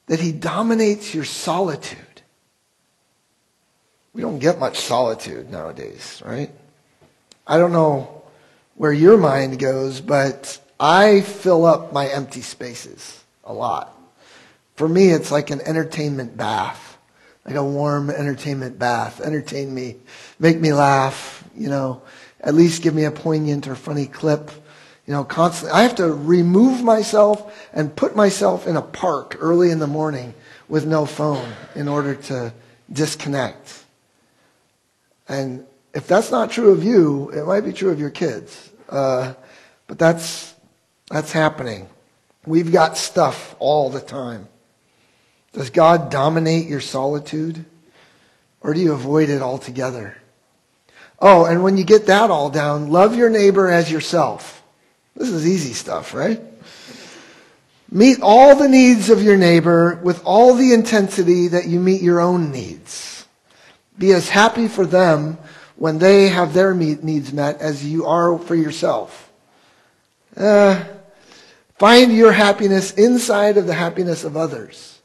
that 0.07 0.19
he 0.19 0.33
dominates 0.33 1.15
your 1.15 1.23
solitude. 1.23 2.21
We 4.13 4.21
don't 4.21 4.39
get 4.39 4.59
much 4.59 4.81
solitude 4.81 5.49
nowadays, 5.49 6.21
right? 6.25 6.51
I 7.47 7.57
don't 7.57 7.71
know 7.71 8.19
where 8.75 8.93
your 8.93 9.17
mind 9.17 9.59
goes, 9.59 10.01
but 10.01 10.59
I 10.79 11.21
fill 11.21 11.65
up 11.65 11.93
my 11.93 12.07
empty 12.07 12.41
spaces 12.41 13.23
a 13.43 13.53
lot. 13.53 13.97
For 14.75 14.87
me, 14.87 15.09
it's 15.09 15.31
like 15.31 15.51
an 15.51 15.61
entertainment 15.61 16.35
bath, 16.35 16.97
like 17.45 17.55
a 17.55 17.63
warm 17.63 18.09
entertainment 18.09 18.79
bath. 18.79 19.21
Entertain 19.21 19.73
me, 19.73 19.97
make 20.39 20.59
me 20.59 20.73
laugh, 20.73 21.43
you 21.55 21.69
know, 21.69 22.01
at 22.39 22.55
least 22.55 22.81
give 22.81 22.95
me 22.95 23.05
a 23.05 23.11
poignant 23.11 23.67
or 23.67 23.75
funny 23.75 24.07
clip 24.07 24.51
you 25.05 25.13
know, 25.13 25.23
constantly. 25.23 25.77
I 25.77 25.83
have 25.83 25.95
to 25.95 26.13
remove 26.13 26.81
myself 26.81 27.69
and 27.73 27.95
put 27.95 28.15
myself 28.15 28.67
in 28.67 28.77
a 28.77 28.81
park 28.81 29.37
early 29.39 29.69
in 29.69 29.79
the 29.79 29.87
morning 29.87 30.33
with 30.69 30.85
no 30.85 31.05
phone 31.05 31.53
in 31.75 31.87
order 31.87 32.15
to 32.15 32.53
disconnect. 32.91 33.83
And 35.27 35.65
if 35.93 36.07
that's 36.07 36.31
not 36.31 36.51
true 36.51 36.71
of 36.71 36.83
you, 36.83 37.29
it 37.29 37.45
might 37.45 37.61
be 37.61 37.73
true 37.73 37.91
of 37.91 37.99
your 37.99 38.09
kids. 38.09 38.71
Uh, 38.89 39.33
but 39.87 39.99
that's, 39.99 40.53
that's 41.09 41.31
happening. 41.31 41.87
We've 42.45 42.71
got 42.71 42.97
stuff 42.97 43.55
all 43.59 43.89
the 43.89 44.01
time. 44.01 44.47
Does 45.53 45.69
God 45.69 46.09
dominate 46.09 46.67
your 46.67 46.81
solitude? 46.81 47.63
Or 48.61 48.73
do 48.73 48.79
you 48.79 48.93
avoid 48.93 49.29
it 49.29 49.41
altogether? 49.41 50.17
Oh, 51.19 51.45
and 51.45 51.63
when 51.63 51.77
you 51.77 51.83
get 51.83 52.07
that 52.07 52.31
all 52.31 52.49
down, 52.49 52.89
love 52.89 53.15
your 53.15 53.29
neighbor 53.29 53.69
as 53.69 53.91
yourself. 53.91 54.63
This 55.15 55.29
is 55.29 55.47
easy 55.47 55.73
stuff, 55.73 56.13
right? 56.13 56.41
Meet 57.91 58.21
all 58.21 58.55
the 58.55 58.67
needs 58.67 59.11
of 59.11 59.21
your 59.21 59.37
neighbor 59.37 59.99
with 60.03 60.23
all 60.25 60.55
the 60.55 60.73
intensity 60.73 61.49
that 61.49 61.67
you 61.67 61.79
meet 61.79 62.01
your 62.01 62.19
own 62.19 62.51
needs. 62.51 63.25
Be 63.97 64.11
as 64.13 64.27
happy 64.27 64.67
for 64.67 64.85
them 64.85 65.37
when 65.75 65.97
they 65.99 66.29
have 66.29 66.53
their 66.53 66.73
needs 66.73 67.33
met 67.33 67.59
as 67.59 67.85
you 67.85 68.05
are 68.05 68.37
for 68.37 68.55
yourself. 68.55 69.31
Uh, 70.35 70.83
find 71.77 72.15
your 72.15 72.31
happiness 72.31 72.91
inside 72.93 73.57
of 73.57 73.67
the 73.67 73.73
happiness 73.73 74.23
of 74.23 74.37
others. 74.37 75.01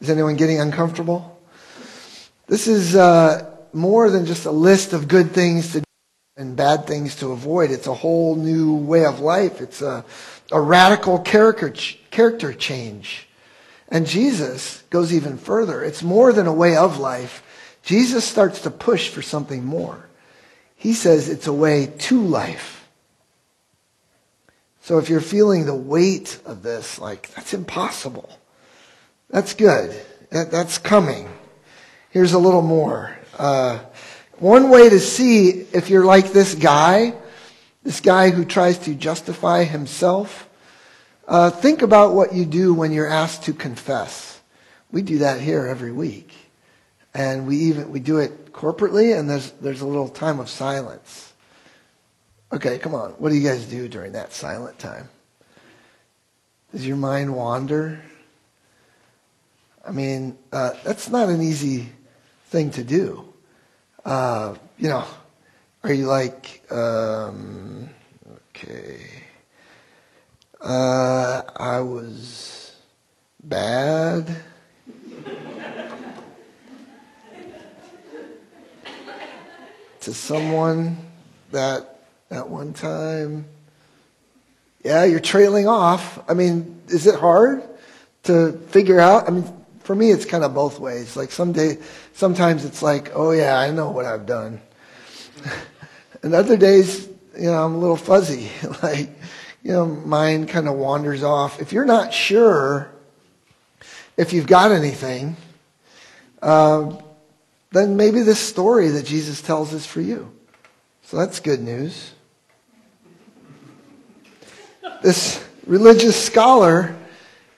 Is 0.00 0.10
anyone 0.10 0.36
getting 0.36 0.60
uncomfortable? 0.60 1.40
This 2.46 2.66
is 2.66 2.94
uh, 2.94 3.50
more 3.72 4.10
than 4.10 4.26
just 4.26 4.46
a 4.46 4.50
list 4.50 4.92
of 4.92 5.08
good 5.08 5.32
things 5.32 5.72
to 5.72 5.80
do 5.80 5.86
and 6.36 6.54
bad 6.54 6.86
things 6.86 7.16
to 7.16 7.32
avoid. 7.32 7.70
It's 7.70 7.86
a 7.86 7.94
whole 7.94 8.36
new 8.36 8.76
way 8.76 9.06
of 9.06 9.20
life. 9.20 9.60
It's 9.62 9.80
a, 9.80 10.04
a 10.52 10.60
radical 10.60 11.18
character, 11.18 11.72
character 12.10 12.52
change. 12.52 13.26
And 13.88 14.06
Jesus 14.06 14.82
goes 14.90 15.14
even 15.14 15.38
further. 15.38 15.82
It's 15.82 16.02
more 16.02 16.32
than 16.32 16.46
a 16.46 16.52
way 16.52 16.76
of 16.76 16.98
life. 16.98 17.42
Jesus 17.86 18.24
starts 18.24 18.62
to 18.62 18.70
push 18.70 19.10
for 19.10 19.22
something 19.22 19.64
more. 19.64 20.08
He 20.74 20.92
says 20.92 21.28
it's 21.28 21.46
a 21.46 21.52
way 21.52 21.86
to 21.86 22.20
life. 22.20 22.88
So 24.82 24.98
if 24.98 25.08
you're 25.08 25.20
feeling 25.20 25.66
the 25.66 25.74
weight 25.74 26.40
of 26.44 26.64
this, 26.64 26.98
like, 26.98 27.32
that's 27.36 27.54
impossible. 27.54 28.28
That's 29.30 29.54
good. 29.54 29.94
That, 30.30 30.50
that's 30.50 30.78
coming. 30.78 31.28
Here's 32.10 32.32
a 32.32 32.40
little 32.40 32.60
more. 32.60 33.16
Uh, 33.38 33.78
one 34.38 34.68
way 34.68 34.88
to 34.88 34.98
see 34.98 35.50
if 35.50 35.88
you're 35.88 36.04
like 36.04 36.32
this 36.32 36.56
guy, 36.56 37.14
this 37.84 38.00
guy 38.00 38.30
who 38.30 38.44
tries 38.44 38.78
to 38.78 38.96
justify 38.96 39.62
himself, 39.62 40.48
uh, 41.28 41.50
think 41.50 41.82
about 41.82 42.14
what 42.14 42.34
you 42.34 42.46
do 42.46 42.74
when 42.74 42.90
you're 42.90 43.06
asked 43.06 43.44
to 43.44 43.52
confess. 43.52 44.40
We 44.90 45.02
do 45.02 45.18
that 45.18 45.40
here 45.40 45.68
every 45.68 45.92
week. 45.92 46.32
And 47.16 47.46
we 47.46 47.56
even 47.56 47.90
we 47.90 47.98
do 47.98 48.18
it 48.18 48.52
corporately 48.52 49.18
and 49.18 49.28
there's 49.30 49.50
there's 49.52 49.80
a 49.80 49.86
little 49.86 50.08
time 50.08 50.38
of 50.38 50.50
silence. 50.50 51.32
Okay, 52.52 52.78
come 52.78 52.94
on. 52.94 53.12
What 53.12 53.30
do 53.30 53.36
you 53.36 53.48
guys 53.48 53.64
do 53.64 53.88
during 53.88 54.12
that 54.12 54.34
silent 54.34 54.78
time? 54.78 55.08
Does 56.72 56.86
your 56.86 56.98
mind 56.98 57.34
wander? 57.34 58.02
I 59.82 59.92
mean, 59.92 60.36
uh, 60.52 60.72
that's 60.84 61.08
not 61.08 61.30
an 61.30 61.40
easy 61.40 61.88
thing 62.48 62.70
to 62.72 62.84
do. 62.84 63.32
Uh, 64.04 64.56
you 64.76 64.90
know, 64.90 65.06
are 65.84 65.92
you 65.94 66.04
like, 66.04 66.70
um, 66.70 67.88
okay, 68.50 69.06
uh, 70.60 71.42
I 71.56 71.80
was 71.80 72.76
bad. 73.42 74.36
To 80.06 80.14
someone 80.14 80.96
that 81.50 81.98
at 82.30 82.48
one 82.48 82.72
time, 82.72 83.44
yeah, 84.84 85.02
you're 85.02 85.18
trailing 85.18 85.66
off. 85.66 86.22
I 86.30 86.34
mean, 86.34 86.80
is 86.86 87.08
it 87.08 87.18
hard 87.18 87.64
to 88.22 88.52
figure 88.68 89.00
out? 89.00 89.26
I 89.26 89.32
mean, 89.32 89.64
for 89.80 89.96
me, 89.96 90.12
it's 90.12 90.24
kind 90.24 90.44
of 90.44 90.54
both 90.54 90.78
ways. 90.78 91.16
Like 91.16 91.32
someday, 91.32 91.78
sometimes 92.12 92.64
it's 92.64 92.82
like, 92.82 93.10
oh 93.16 93.32
yeah, 93.32 93.58
I 93.58 93.72
know 93.72 93.90
what 93.90 94.04
I've 94.04 94.26
done. 94.26 94.60
and 96.22 96.32
other 96.34 96.56
days, 96.56 97.08
you 97.36 97.46
know, 97.46 97.64
I'm 97.64 97.74
a 97.74 97.78
little 97.78 97.96
fuzzy. 97.96 98.48
like, 98.84 99.10
you 99.64 99.72
know, 99.72 99.86
mind 99.86 100.48
kind 100.48 100.68
of 100.68 100.74
wanders 100.74 101.24
off. 101.24 101.60
If 101.60 101.72
you're 101.72 101.84
not 101.84 102.14
sure 102.14 102.92
if 104.16 104.32
you've 104.32 104.46
got 104.46 104.70
anything, 104.70 105.36
uh, 106.42 106.96
then 107.72 107.96
maybe 107.96 108.22
this 108.22 108.40
story 108.40 108.88
that 108.88 109.04
Jesus 109.04 109.42
tells 109.42 109.72
is 109.72 109.86
for 109.86 110.00
you. 110.00 110.32
So 111.02 111.16
that's 111.16 111.40
good 111.40 111.60
news. 111.60 112.12
This 115.02 115.44
religious 115.66 116.20
scholar 116.20 116.96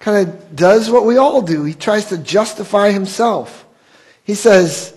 kind 0.00 0.28
of 0.28 0.56
does 0.56 0.90
what 0.90 1.04
we 1.04 1.16
all 1.16 1.42
do. 1.42 1.64
He 1.64 1.74
tries 1.74 2.06
to 2.06 2.18
justify 2.18 2.90
himself. 2.90 3.66
He 4.24 4.34
says, 4.34 4.94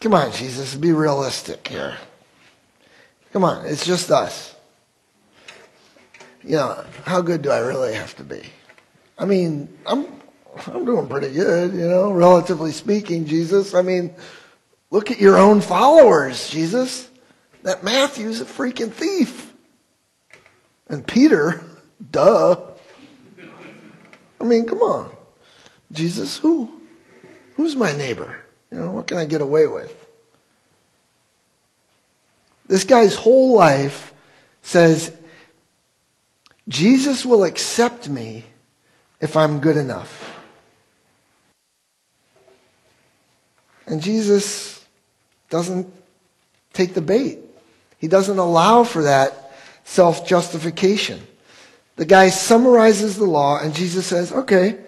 Come 0.00 0.14
on, 0.14 0.30
Jesus, 0.32 0.74
be 0.74 0.92
realistic 0.92 1.68
here. 1.68 1.96
Come 3.32 3.44
on, 3.44 3.66
it's 3.66 3.84
just 3.84 4.10
us. 4.10 4.54
You 6.42 6.56
know, 6.56 6.84
how 7.04 7.22
good 7.22 7.42
do 7.42 7.50
I 7.50 7.58
really 7.58 7.94
have 7.94 8.14
to 8.16 8.24
be? 8.24 8.42
I 9.18 9.24
mean, 9.24 9.68
I'm 9.86 10.06
I'm 10.66 10.84
doing 10.84 11.08
pretty 11.08 11.32
good, 11.32 11.72
you 11.72 11.88
know, 11.88 12.12
relatively 12.12 12.72
speaking, 12.72 13.26
Jesus. 13.26 13.74
I 13.74 13.82
mean, 13.82 14.14
look 14.90 15.10
at 15.10 15.20
your 15.20 15.36
own 15.36 15.60
followers, 15.60 16.48
Jesus. 16.48 17.08
That 17.62 17.84
Matthew's 17.84 18.40
a 18.40 18.44
freaking 18.44 18.92
thief. 18.92 19.52
And 20.88 21.06
Peter, 21.06 21.64
duh. 22.10 22.60
I 24.40 24.44
mean, 24.44 24.66
come 24.66 24.80
on. 24.80 25.10
Jesus, 25.92 26.38
who? 26.38 26.80
Who's 27.56 27.74
my 27.74 27.92
neighbor? 27.92 28.38
You 28.70 28.78
know, 28.78 28.90
what 28.92 29.06
can 29.06 29.16
I 29.18 29.24
get 29.24 29.40
away 29.40 29.66
with? 29.66 29.94
This 32.66 32.84
guy's 32.84 33.14
whole 33.14 33.54
life 33.54 34.12
says, 34.62 35.12
Jesus 36.68 37.24
will 37.24 37.44
accept 37.44 38.08
me 38.08 38.44
if 39.20 39.36
I'm 39.36 39.60
good 39.60 39.76
enough. 39.76 40.25
And 43.86 44.02
Jesus 44.02 44.84
doesn't 45.50 45.92
take 46.72 46.94
the 46.94 47.00
bait. 47.00 47.38
He 47.98 48.08
doesn't 48.08 48.38
allow 48.38 48.84
for 48.84 49.02
that 49.04 49.52
self 49.84 50.26
justification. 50.26 51.20
The 51.96 52.04
guy 52.04 52.28
summarizes 52.28 53.16
the 53.16 53.24
law, 53.24 53.58
and 53.58 53.74
Jesus 53.74 54.06
says, 54.06 54.30
okay, 54.30 54.78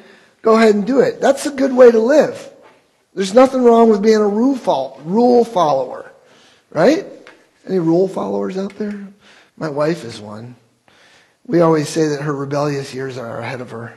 go 0.43 0.57
ahead 0.57 0.75
and 0.75 0.87
do 0.87 1.01
it. 1.01 1.21
That's 1.21 1.47
a 1.47 1.51
good 1.51 1.73
way 1.73 1.91
to 1.91 1.99
live. 1.99 2.51
There's 3.15 3.33
nothing 3.33 3.65
wrong 3.65 3.89
with 3.89 4.03
being 4.03 4.17
a 4.17 4.29
rule, 4.29 4.55
follower, 5.45 6.13
right? 6.71 7.07
Any 7.67 7.79
rule 7.79 8.09
followers 8.09 8.59
out 8.59 8.77
there? 8.77 9.09
My 9.57 9.69
wife 9.71 10.05
is 10.05 10.21
one. 10.21 10.55
We 11.47 11.63
always 11.63 11.89
say 11.89 12.09
that 12.09 12.21
her 12.21 12.35
rebellious 12.35 12.93
years 12.93 13.17
are 13.17 13.41
ahead 13.41 13.63
of 13.63 13.71
her. 13.71 13.95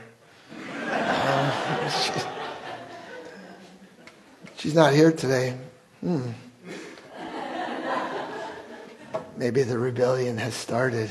Um, 0.90 1.90
she's, 1.90 2.24
she's 4.62 4.74
not 4.76 4.92
here 4.92 5.10
today. 5.10 5.58
Hmm. 6.00 6.30
Maybe 9.36 9.64
the 9.64 9.76
rebellion 9.76 10.38
has 10.38 10.54
started. 10.54 11.10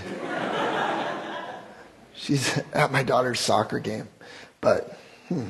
She's 2.13 2.57
at 2.73 2.93
my 2.93 3.03
daughter's 3.03 3.41
soccer 3.41 3.79
game. 3.79 4.07
But 4.61 4.97
hmm. 5.27 5.49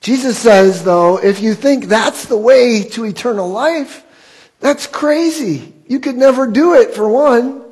Jesus 0.00 0.38
says, 0.38 0.84
though, 0.84 1.18
if 1.18 1.40
you 1.40 1.54
think 1.54 1.86
that's 1.86 2.26
the 2.26 2.36
way 2.36 2.84
to 2.84 3.04
eternal 3.04 3.48
life, 3.48 4.04
that's 4.60 4.86
crazy. 4.86 5.74
You 5.88 5.98
could 5.98 6.16
never 6.16 6.46
do 6.46 6.74
it, 6.74 6.94
for 6.94 7.08
one. 7.08 7.64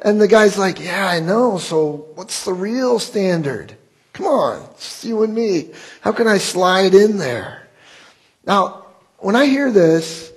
And 0.00 0.20
the 0.20 0.28
guy's 0.28 0.58
like, 0.58 0.80
yeah, 0.80 1.08
I 1.08 1.20
know. 1.20 1.56
So 1.56 2.08
what's 2.14 2.44
the 2.44 2.52
real 2.52 2.98
standard? 2.98 3.74
Come 4.12 4.26
on, 4.26 4.68
it's 4.72 5.02
you 5.02 5.22
and 5.22 5.34
me. 5.34 5.70
How 6.02 6.12
can 6.12 6.28
I 6.28 6.36
slide 6.36 6.92
in 6.92 7.16
there? 7.16 7.68
Now, 8.44 8.81
when 9.22 9.36
I 9.36 9.46
hear 9.46 9.70
this, 9.70 10.32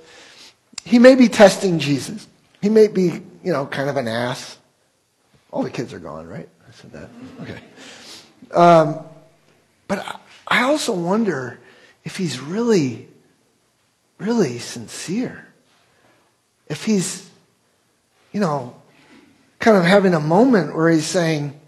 he 0.84 1.00
may 1.00 1.16
be 1.16 1.28
testing 1.28 1.80
Jesus. 1.80 2.28
He 2.62 2.70
may 2.70 2.88
be, 2.88 3.22
you 3.44 3.52
know, 3.52 3.66
kind 3.66 3.90
of 3.90 3.98
an 3.98 4.08
ass. 4.08 4.58
All 5.52 5.64
the 5.64 5.72
kids 5.72 5.94
are 5.94 6.00
gone, 6.00 6.28
right? 6.28 6.48
I 6.68 6.72
said 6.72 6.92
that. 6.92 7.10
Okay. 7.42 7.60
Um, 8.52 9.00
but 9.88 10.22
I 10.48 10.64
also 10.64 10.94
wonder 10.94 11.60
if 12.04 12.18
he's 12.18 12.40
really, 12.40 13.08
really 14.20 14.60
sincere. 14.60 15.48
If 16.68 16.86
he's, 16.86 17.28
you 18.32 18.40
know, 18.40 18.76
kind 19.60 19.78
of 19.78 19.84
having 19.84 20.14
a 20.14 20.20
moment 20.20 20.76
where 20.76 20.90
he's 20.90 21.06
saying, 21.06 21.60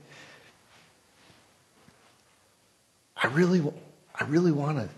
I 3.16 3.28
really, 3.28 3.64
I 4.14 4.26
really 4.26 4.52
want 4.52 4.78
to, 4.78 4.90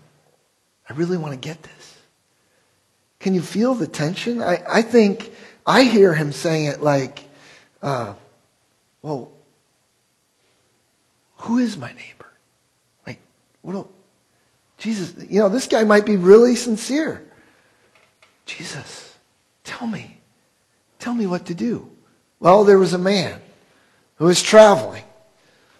I 0.88 0.92
really 0.92 1.16
want 1.16 1.32
to 1.32 1.38
get 1.38 1.62
this. 1.62 1.79
Can 3.20 3.34
you 3.34 3.42
feel 3.42 3.74
the 3.74 3.86
tension? 3.86 4.42
I, 4.42 4.62
I 4.68 4.82
think 4.82 5.30
I 5.66 5.84
hear 5.84 6.14
him 6.14 6.32
saying 6.32 6.66
it 6.66 6.82
like, 6.82 7.22
uh, 7.82 8.14
well, 9.02 9.30
who 11.36 11.58
is 11.58 11.76
my 11.76 11.92
neighbor? 11.92 12.26
Like, 13.06 13.20
what 13.62 13.72
do, 13.72 13.88
Jesus, 14.78 15.14
you 15.30 15.40
know, 15.40 15.48
this 15.48 15.66
guy 15.66 15.84
might 15.84 16.06
be 16.06 16.16
really 16.16 16.56
sincere. 16.56 17.22
Jesus, 18.46 19.16
tell 19.64 19.86
me. 19.86 20.18
Tell 20.98 21.14
me 21.14 21.26
what 21.26 21.46
to 21.46 21.54
do. 21.54 21.90
Well, 22.40 22.64
there 22.64 22.78
was 22.78 22.94
a 22.94 22.98
man 22.98 23.40
who 24.16 24.26
was 24.26 24.42
traveling 24.42 25.04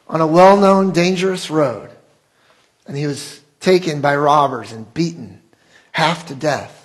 on 0.09 0.21
a 0.21 0.27
well 0.27 0.57
known 0.57 0.93
dangerous 0.93 1.51
road, 1.51 1.91
and 2.87 2.97
he 2.97 3.07
was 3.07 3.41
taken 3.61 4.01
by 4.01 4.17
robbers 4.17 4.73
and 4.73 4.93
beaten 4.93 5.43
half 5.93 6.27
to 6.27 6.35
death. 6.35 6.80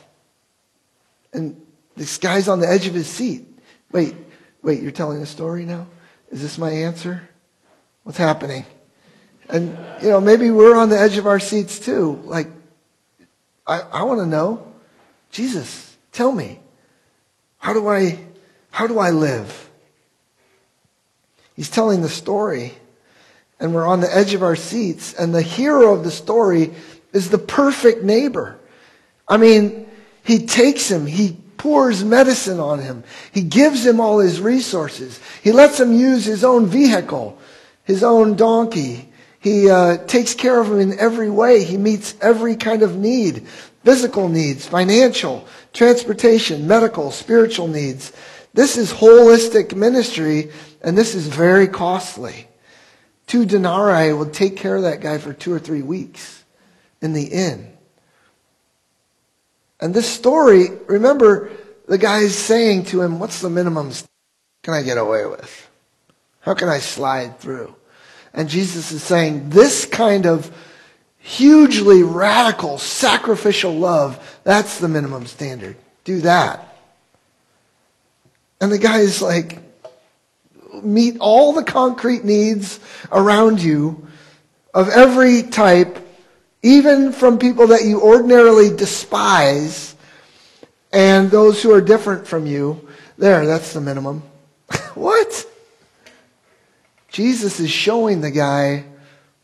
And 1.35 1.61
this 1.95 2.17
guy's 2.17 2.47
on 2.47 2.61
the 2.61 2.69
edge 2.69 2.87
of 2.87 2.93
his 2.93 3.07
seat. 3.07 3.45
Wait, 3.91 4.15
wait, 4.61 4.81
you're 4.81 4.91
telling 4.91 5.21
a 5.21 5.25
story 5.25 5.65
now? 5.65 5.85
Is 6.31 6.41
this 6.41 6.57
my 6.57 6.71
answer? 6.71 7.27
What's 8.03 8.17
happening? 8.17 8.65
And, 9.49 9.77
you 10.01 10.09
know, 10.09 10.21
maybe 10.21 10.49
we're 10.49 10.77
on 10.77 10.89
the 10.89 10.97
edge 10.97 11.17
of 11.17 11.27
our 11.27 11.39
seats 11.39 11.77
too. 11.77 12.21
Like, 12.23 12.47
I, 13.67 13.81
I 13.81 14.03
want 14.03 14.21
to 14.21 14.25
know, 14.25 14.65
Jesus, 15.29 15.97
tell 16.13 16.31
me, 16.31 16.59
how 17.57 17.73
do 17.73 17.87
I, 17.87 18.17
how 18.71 18.87
do 18.87 18.97
I 18.97 19.11
live? 19.11 19.69
He's 21.55 21.69
telling 21.69 22.01
the 22.01 22.09
story, 22.09 22.73
and 23.59 23.73
we're 23.73 23.87
on 23.87 23.99
the 23.99 24.15
edge 24.15 24.33
of 24.33 24.41
our 24.41 24.55
seats, 24.55 25.13
and 25.13 25.35
the 25.35 25.41
hero 25.41 25.93
of 25.93 26.03
the 26.03 26.11
story 26.11 26.73
is 27.11 27.29
the 27.29 27.37
perfect 27.37 28.03
neighbor. 28.03 28.57
I 29.27 29.37
mean, 29.37 29.89
he 30.25 30.45
takes 30.45 30.89
him, 30.89 31.05
he 31.05 31.37
pours 31.57 32.03
medicine 32.03 32.59
on 32.59 32.79
him, 32.79 33.03
he 33.31 33.41
gives 33.41 33.85
him 33.85 33.99
all 33.99 34.19
his 34.19 34.41
resources, 34.41 35.19
he 35.41 35.51
lets 35.51 35.79
him 35.79 35.93
use 35.93 36.25
his 36.25 36.43
own 36.43 36.65
vehicle 36.65 37.37
his 37.85 38.03
own 38.03 38.35
donkey. 38.35 39.09
He 39.39 39.69
uh, 39.69 39.97
takes 40.05 40.33
care 40.33 40.59
of 40.59 40.67
him 40.67 40.79
in 40.79 40.99
every 40.99 41.29
way. 41.29 41.63
He 41.63 41.77
meets 41.77 42.15
every 42.19 42.55
kind 42.55 42.81
of 42.81 42.97
need 42.97 43.47
physical 43.83 44.27
needs, 44.27 44.67
financial, 44.67 45.47
transportation, 45.71 46.67
medical, 46.67 47.11
spiritual 47.11 47.67
needs. 47.67 48.11
This 48.55 48.77
is 48.77 48.91
holistic 48.91 49.75
ministry, 49.75 50.51
and 50.81 50.97
this 50.97 51.13
is 51.13 51.27
very 51.27 51.67
costly. 51.67 52.47
Two 53.27 53.45
denarii 53.45 54.11
would 54.11 54.33
take 54.33 54.57
care 54.57 54.75
of 54.75 54.81
that 54.83 55.01
guy 55.01 55.19
for 55.19 55.33
two 55.33 55.53
or 55.53 55.59
three 55.59 55.83
weeks 55.83 56.43
in 57.01 57.13
the 57.13 57.25
inn. 57.25 57.74
And 59.85 59.93
this 59.93 60.09
story, 60.09 60.69
remember, 60.87 61.51
the 61.87 61.99
guy's 61.99 62.33
saying 62.33 62.85
to 62.85 63.03
him, 63.03 63.19
What's 63.19 63.41
the 63.41 63.51
minimum 63.51 63.91
can 64.63 64.73
I 64.73 64.81
get 64.81 64.97
away 64.97 65.27
with? 65.27 65.69
How 66.39 66.55
can 66.55 66.69
I 66.69 66.79
slide 66.79 67.39
through? 67.39 67.75
And 68.33 68.49
Jesus 68.49 68.91
is 68.91 69.03
saying 69.03 69.51
this 69.51 69.85
kind 69.85 70.25
of 70.25 70.51
hugely 71.19 72.01
radical, 72.01 72.79
sacrificial 72.79 73.75
love, 73.75 74.39
that's 74.43 74.79
the 74.79 74.87
minimum 74.87 75.27
standard. 75.27 75.75
do 76.03 76.21
that. 76.21 76.75
And 78.59 78.71
the 78.71 78.79
guy 78.79 79.01
is 79.01 79.21
like, 79.21 79.59
meet 80.81 81.17
all 81.19 81.53
the 81.53 81.63
concrete 81.63 82.25
needs 82.25 82.79
around 83.11 83.61
you 83.61 84.07
of 84.73 84.89
every 84.89 85.43
type, 85.43 85.99
even 86.65 87.11
from 87.11 87.37
people 87.37 87.67
that 87.67 87.83
you 87.83 88.01
ordinarily 88.01 88.75
despise 88.75 89.95
and 90.91 91.29
those 91.29 91.61
who 91.61 91.71
are 91.71 91.79
different 91.79 92.25
from 92.25 92.47
you. 92.47 92.87
There, 93.19 93.45
that's 93.45 93.73
the 93.73 93.81
minimum. 93.81 94.23
what? 94.95 95.45
Jesus 97.07 97.59
is 97.59 97.69
showing 97.69 98.21
the 98.21 98.31
guy 98.31 98.85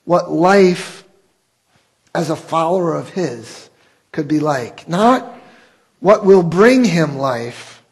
what 0.03 0.31
life 0.31 1.03
as 2.15 2.31
a 2.31 2.35
follower 2.35 2.95
of 2.95 3.09
his 3.09 3.69
could 4.11 4.27
be 4.27 4.39
like. 4.39 4.89
Not 4.89 5.31
what 5.99 6.25
will 6.25 6.41
bring 6.41 6.83
him 6.83 7.19
life, 7.19 7.83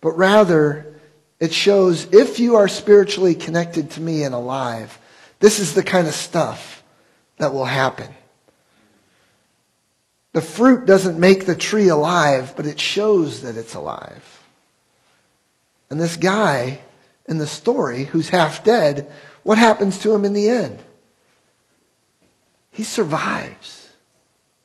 but 0.00 0.12
rather 0.12 0.94
it 1.40 1.52
shows 1.52 2.04
if 2.12 2.38
you 2.38 2.54
are 2.54 2.68
spiritually 2.68 3.34
connected 3.34 3.90
to 3.90 4.00
me 4.00 4.22
and 4.22 4.32
alive, 4.32 4.96
this 5.40 5.58
is 5.58 5.74
the 5.74 5.82
kind 5.82 6.06
of 6.06 6.14
stuff 6.14 6.81
that 7.42 7.52
will 7.52 7.64
happen. 7.64 8.08
The 10.32 10.40
fruit 10.40 10.86
doesn't 10.86 11.18
make 11.18 11.44
the 11.44 11.56
tree 11.56 11.88
alive, 11.88 12.54
but 12.56 12.66
it 12.66 12.80
shows 12.80 13.42
that 13.42 13.56
it's 13.56 13.74
alive. 13.74 14.44
And 15.90 16.00
this 16.00 16.16
guy 16.16 16.80
in 17.26 17.38
the 17.38 17.46
story 17.46 18.04
who's 18.04 18.28
half 18.28 18.64
dead, 18.64 19.10
what 19.42 19.58
happens 19.58 19.98
to 19.98 20.14
him 20.14 20.24
in 20.24 20.32
the 20.32 20.48
end? 20.48 20.78
He 22.70 22.84
survives. 22.84 23.90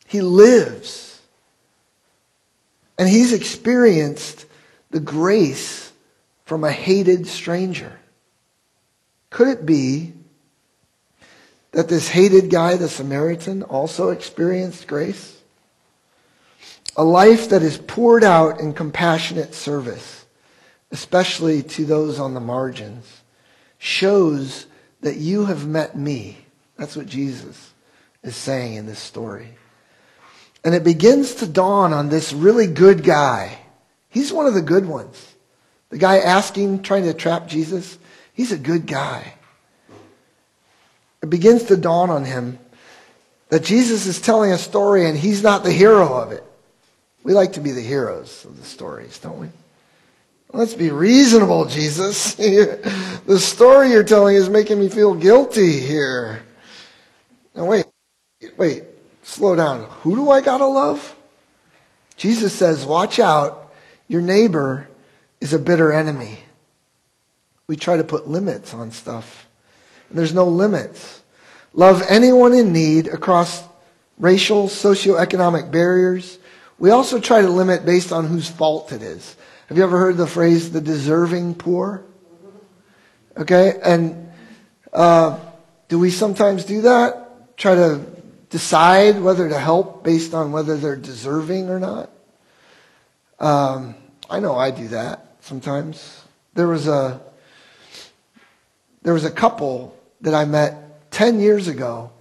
He 0.06 0.22
lives. 0.22 1.20
And 2.98 3.10
he's 3.10 3.34
experienced 3.34 4.46
the 4.92 5.00
grace 5.00 5.92
from 6.46 6.63
a 6.63 6.72
hated 6.72 7.28
stranger. 7.28 8.00
Could 9.30 9.50
it 9.50 9.66
be 9.66 10.13
that 11.78 11.90
this 11.90 12.10
hated 12.10 12.50
guy, 12.50 12.76
the 12.76 12.90
Samaritan, 12.90 13.62
also 13.62 14.10
experienced 14.10 14.88
grace? 14.88 15.40
A 16.96 17.04
life 17.04 17.50
that 17.50 17.62
is 17.62 17.78
poured 17.78 18.24
out 18.24 18.60
in 18.60 18.74
compassionate 18.74 19.54
service, 19.54 20.26
especially 20.90 21.62
to 21.62 21.86
those 21.86 22.20
on 22.20 22.34
the 22.34 22.40
margins, 22.40 23.22
shows 23.78 24.66
that 25.02 25.18
you 25.18 25.46
have 25.46 25.68
met 25.68 25.96
me. 25.96 26.40
That's 26.78 26.96
what 26.96 27.06
Jesus 27.06 27.76
is 28.24 28.36
saying 28.36 28.74
in 28.74 28.88
this 28.88 28.98
story. 28.98 29.50
And 30.63 30.74
it 30.74 30.84
begins 30.84 31.36
to 31.36 31.46
dawn 31.46 31.94
on 31.94 32.10
this 32.10 32.34
really 32.34 32.66
good 32.66 33.04
guy. 33.04 33.60
He's 34.10 34.34
one 34.34 34.48
of 34.48 34.56
the 34.56 34.63
good 34.63 34.88
ones. 34.88 35.36
The 35.90 36.00
guy 36.00 36.18
asking, 36.18 36.82
trying 36.82 37.04
to 37.04 37.13
trap 37.13 37.48
Jesus, 37.48 38.00
he's 38.34 38.52
a 38.52 38.58
good 38.58 38.88
guy. 38.88 39.36
It 41.28 41.30
begins 41.30 41.63
to 41.63 41.76
dawn 41.76 42.10
on 42.10 42.24
him 42.24 42.58
that 43.50 43.62
Jesus 43.62 44.06
is 44.06 44.22
telling 44.22 44.54
a 44.54 44.58
story 44.58 45.06
and 45.06 45.18
he's 45.18 45.44
not 45.44 45.66
the 45.66 45.74
hero 45.74 46.13
of 46.13 46.32
it. 46.32 46.42
We 47.22 47.34
like 47.34 47.54
to 47.54 47.60
be 47.60 47.74
the 47.74 47.82
heroes 47.82 48.46
of 48.46 48.56
the 48.56 48.63
stories, 48.63 49.20
don't 49.20 49.38
we? 49.38 49.50
Let's 50.54 50.74
be 50.74 50.90
reasonable, 50.90 51.66
Jesus. 51.66 52.36
the 52.36 53.40
story 53.40 53.92
you're 53.92 54.06
telling 54.06 54.38
is 54.38 54.48
making 54.48 54.80
me 54.80 54.88
feel 54.88 55.16
guilty 55.16 55.82
here. 55.82 56.44
Now, 57.54 57.66
wait, 57.66 57.88
wait, 58.56 58.86
slow 59.24 59.54
down. 59.58 59.84
Who 60.04 60.16
do 60.16 60.32
I 60.32 60.40
got 60.40 60.60
to 60.60 60.68
love? 60.68 61.13
Jesus 62.16 62.54
says, 62.54 62.86
watch 62.86 63.20
out. 63.20 63.74
Your 64.08 64.22
neighbor 64.22 64.88
is 65.42 65.52
a 65.52 65.60
bitter 65.60 65.92
enemy. 65.92 66.40
We 67.68 67.76
try 67.76 67.98
to 67.98 68.06
put 68.06 68.30
limits 68.30 68.74
on 68.74 68.92
stuff. 68.92 69.44
And 70.10 70.18
there's 70.18 70.34
no 70.34 70.46
limits. 70.46 71.16
Love 71.78 72.02
anyone 72.10 72.54
in 72.54 72.74
need 72.74 73.06
across 73.08 73.63
racial, 74.18 74.68
socioeconomic 74.68 75.70
barriers. 75.70 76.40
We 76.80 76.90
also 76.90 77.20
try 77.20 77.44
to 77.44 77.50
limit 77.50 77.86
based 77.86 78.12
on 78.12 78.26
whose 78.26 78.50
fault 78.50 78.92
it 78.92 79.04
is. 79.04 79.36
Have 79.68 79.78
you 79.78 79.84
ever 79.84 80.00
heard 80.00 80.18
the 80.18 80.26
phrase 80.26 80.72
the 80.72 80.82
deserving 80.82 81.54
poor? 81.54 82.04
Okay, 83.38 83.80
and 83.86 84.32
uh, 84.92 85.38
do 85.88 86.00
we 86.00 86.10
sometimes 86.10 86.66
do 86.66 86.82
that? 86.82 87.58
Try 87.58 87.76
to 87.76 88.04
decide 88.50 89.22
whether 89.22 89.48
to 89.48 89.60
help 89.60 90.04
based 90.04 90.34
on 90.34 90.52
whether 90.52 90.78
they're 90.78 90.96
deserving 90.96 91.70
or 91.70 91.80
not? 91.80 92.10
Um, 93.40 93.94
I 94.28 94.40
know 94.40 94.56
I 94.56 94.72
do 94.72 94.88
that 94.88 95.28
sometimes. 95.42 96.24
There 96.56 96.68
was 96.68 96.88
a 96.88 97.22
there 99.04 99.13
was 99.13 99.26
a 99.26 99.32
couple 99.32 99.96
that 100.22 100.34
I 100.34 100.46
met 100.46 100.87
10 101.17 101.39
years 101.39 101.67
ago, 101.67 102.12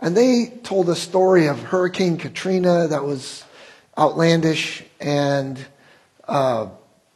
and 0.00 0.16
they 0.16 0.46
told 0.64 0.88
a 0.88 0.96
story 0.96 1.46
of 1.46 1.62
Hurricane 1.62 2.16
Katrina 2.16 2.88
that 2.88 3.04
was 3.04 3.44
outlandish, 3.96 4.82
and 4.98 5.56
uh, 6.26 6.66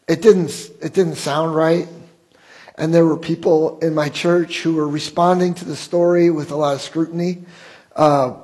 it 0.06 0.22
didn't 0.22 0.50
it 0.80 0.94
didn't 0.94 1.16
sound 1.16 1.56
right. 1.56 1.88
And 2.76 2.94
there 2.94 3.04
were 3.04 3.16
people 3.16 3.80
in 3.80 3.96
my 3.96 4.10
church 4.10 4.60
who 4.60 4.76
were 4.76 4.86
responding 4.86 5.54
to 5.54 5.64
the 5.64 5.74
story 5.74 6.30
with 6.30 6.52
a 6.52 6.56
lot 6.56 6.76
of 6.76 6.80
scrutiny. 6.80 7.42
Uh, 7.96 8.34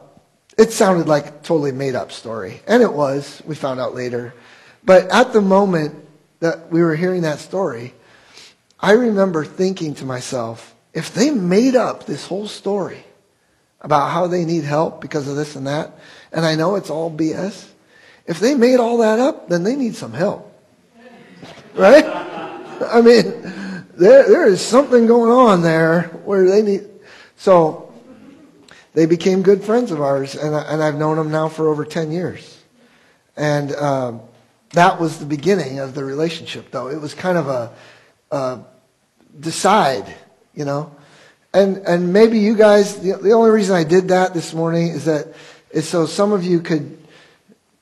it 0.59 0.72
sounded 0.72 1.07
like 1.07 1.26
a 1.29 1.31
totally 1.44 1.70
made 1.70 1.94
up 1.94 2.11
story, 2.11 2.61
and 2.66 2.83
it 2.83 2.92
was. 2.92 3.40
We 3.46 3.55
found 3.55 3.79
out 3.79 3.94
later, 3.94 4.35
but 4.83 5.09
at 5.12 5.33
the 5.33 5.40
moment 5.40 5.94
that 6.40 6.72
we 6.72 6.83
were 6.83 6.96
hearing 6.96 7.22
that 7.22 7.38
story, 7.38 7.94
I 8.81 8.94
remember 8.94 9.44
thinking 9.44 9.94
to 9.94 10.05
myself, 10.05 10.74
if 10.92 11.14
they 11.14 11.31
made 11.31 11.76
up 11.76 12.07
this 12.07 12.26
whole 12.26 12.48
story 12.48 13.05
about 13.81 14.11
how 14.11 14.26
they 14.26 14.44
need 14.44 14.64
help 14.64 15.00
because 15.00 15.29
of 15.29 15.37
this 15.37 15.57
and 15.57 15.66
that, 15.66 15.98
and 16.33 16.44
I 16.44 16.55
know 16.55 16.76
it's 16.76 16.90
all 16.90 17.11
BS, 17.11 17.68
if 18.26 18.38
they 18.40 18.55
made 18.55 18.79
all 18.79 18.98
that 18.98 19.18
up, 19.18 19.48
then 19.48 19.64
they 19.64 19.76
need 19.76 19.96
some 19.96 20.12
help. 20.12 20.46
Right? 21.74 22.05
I 22.05 23.00
mean, 23.00 23.24
there, 23.96 24.29
there 24.29 24.46
is 24.46 24.61
something 24.61 25.07
going 25.07 25.31
on 25.31 25.62
there 25.62 26.03
where 26.24 26.48
they 26.48 26.62
need. 26.62 26.88
So 27.37 27.92
they 28.92 29.07
became 29.07 29.42
good 29.42 29.62
friends 29.62 29.90
of 29.90 30.00
ours, 30.00 30.35
and, 30.35 30.55
I, 30.55 30.62
and 30.62 30.83
I've 30.83 30.96
known 30.96 31.16
them 31.16 31.31
now 31.31 31.48
for 31.48 31.68
over 31.68 31.85
10 31.85 32.11
years. 32.11 32.59
And 33.37 33.74
um, 33.76 34.20
that 34.70 35.00
was 35.00 35.18
the 35.18 35.26
beginning 35.26 35.79
of 35.79 35.94
the 35.94 36.05
relationship, 36.05 36.70
though. 36.70 36.88
It 36.88 37.00
was 37.00 37.14
kind 37.14 37.38
of 37.38 37.48
a, 37.48 37.72
a 38.31 38.61
decide, 39.38 40.14
you 40.61 40.66
know. 40.66 40.94
And 41.55 41.79
and 41.79 42.12
maybe 42.12 42.38
you 42.38 42.55
guys, 42.55 42.99
the, 42.99 43.16
the 43.16 43.33
only 43.33 43.51
reason 43.51 43.75
I 43.75 43.83
did 43.83 44.09
that 44.09 44.35
this 44.35 44.53
morning 44.53 44.88
is 44.88 45.07
that 45.07 45.29
is 45.70 45.88
so 45.88 46.05
some 46.05 46.33
of 46.33 46.44
you 46.44 46.61
could, 46.61 46.99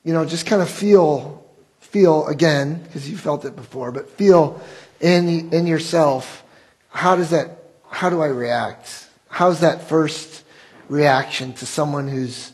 you 0.05 0.13
know, 0.13 0.23
just 0.23 0.45
kind 0.45 0.61
of 0.61 0.69
feel 0.69 1.43
feel 1.81 2.25
again 2.27 2.81
because 2.83 3.09
you 3.09 3.17
felt 3.17 3.43
it 3.43 3.57
before, 3.57 3.91
but 3.91 4.09
feel 4.09 4.61
in 5.01 5.51
in 5.53 5.67
yourself. 5.67 6.45
How 6.87 7.17
does 7.17 7.31
that? 7.31 7.47
How 7.89 8.09
do 8.09 8.21
I 8.21 8.27
react? 8.27 9.07
How's 9.27 9.59
that 9.59 9.89
first 9.89 10.45
reaction 10.87 11.51
to 11.53 11.65
someone 11.65 12.07
who's, 12.07 12.53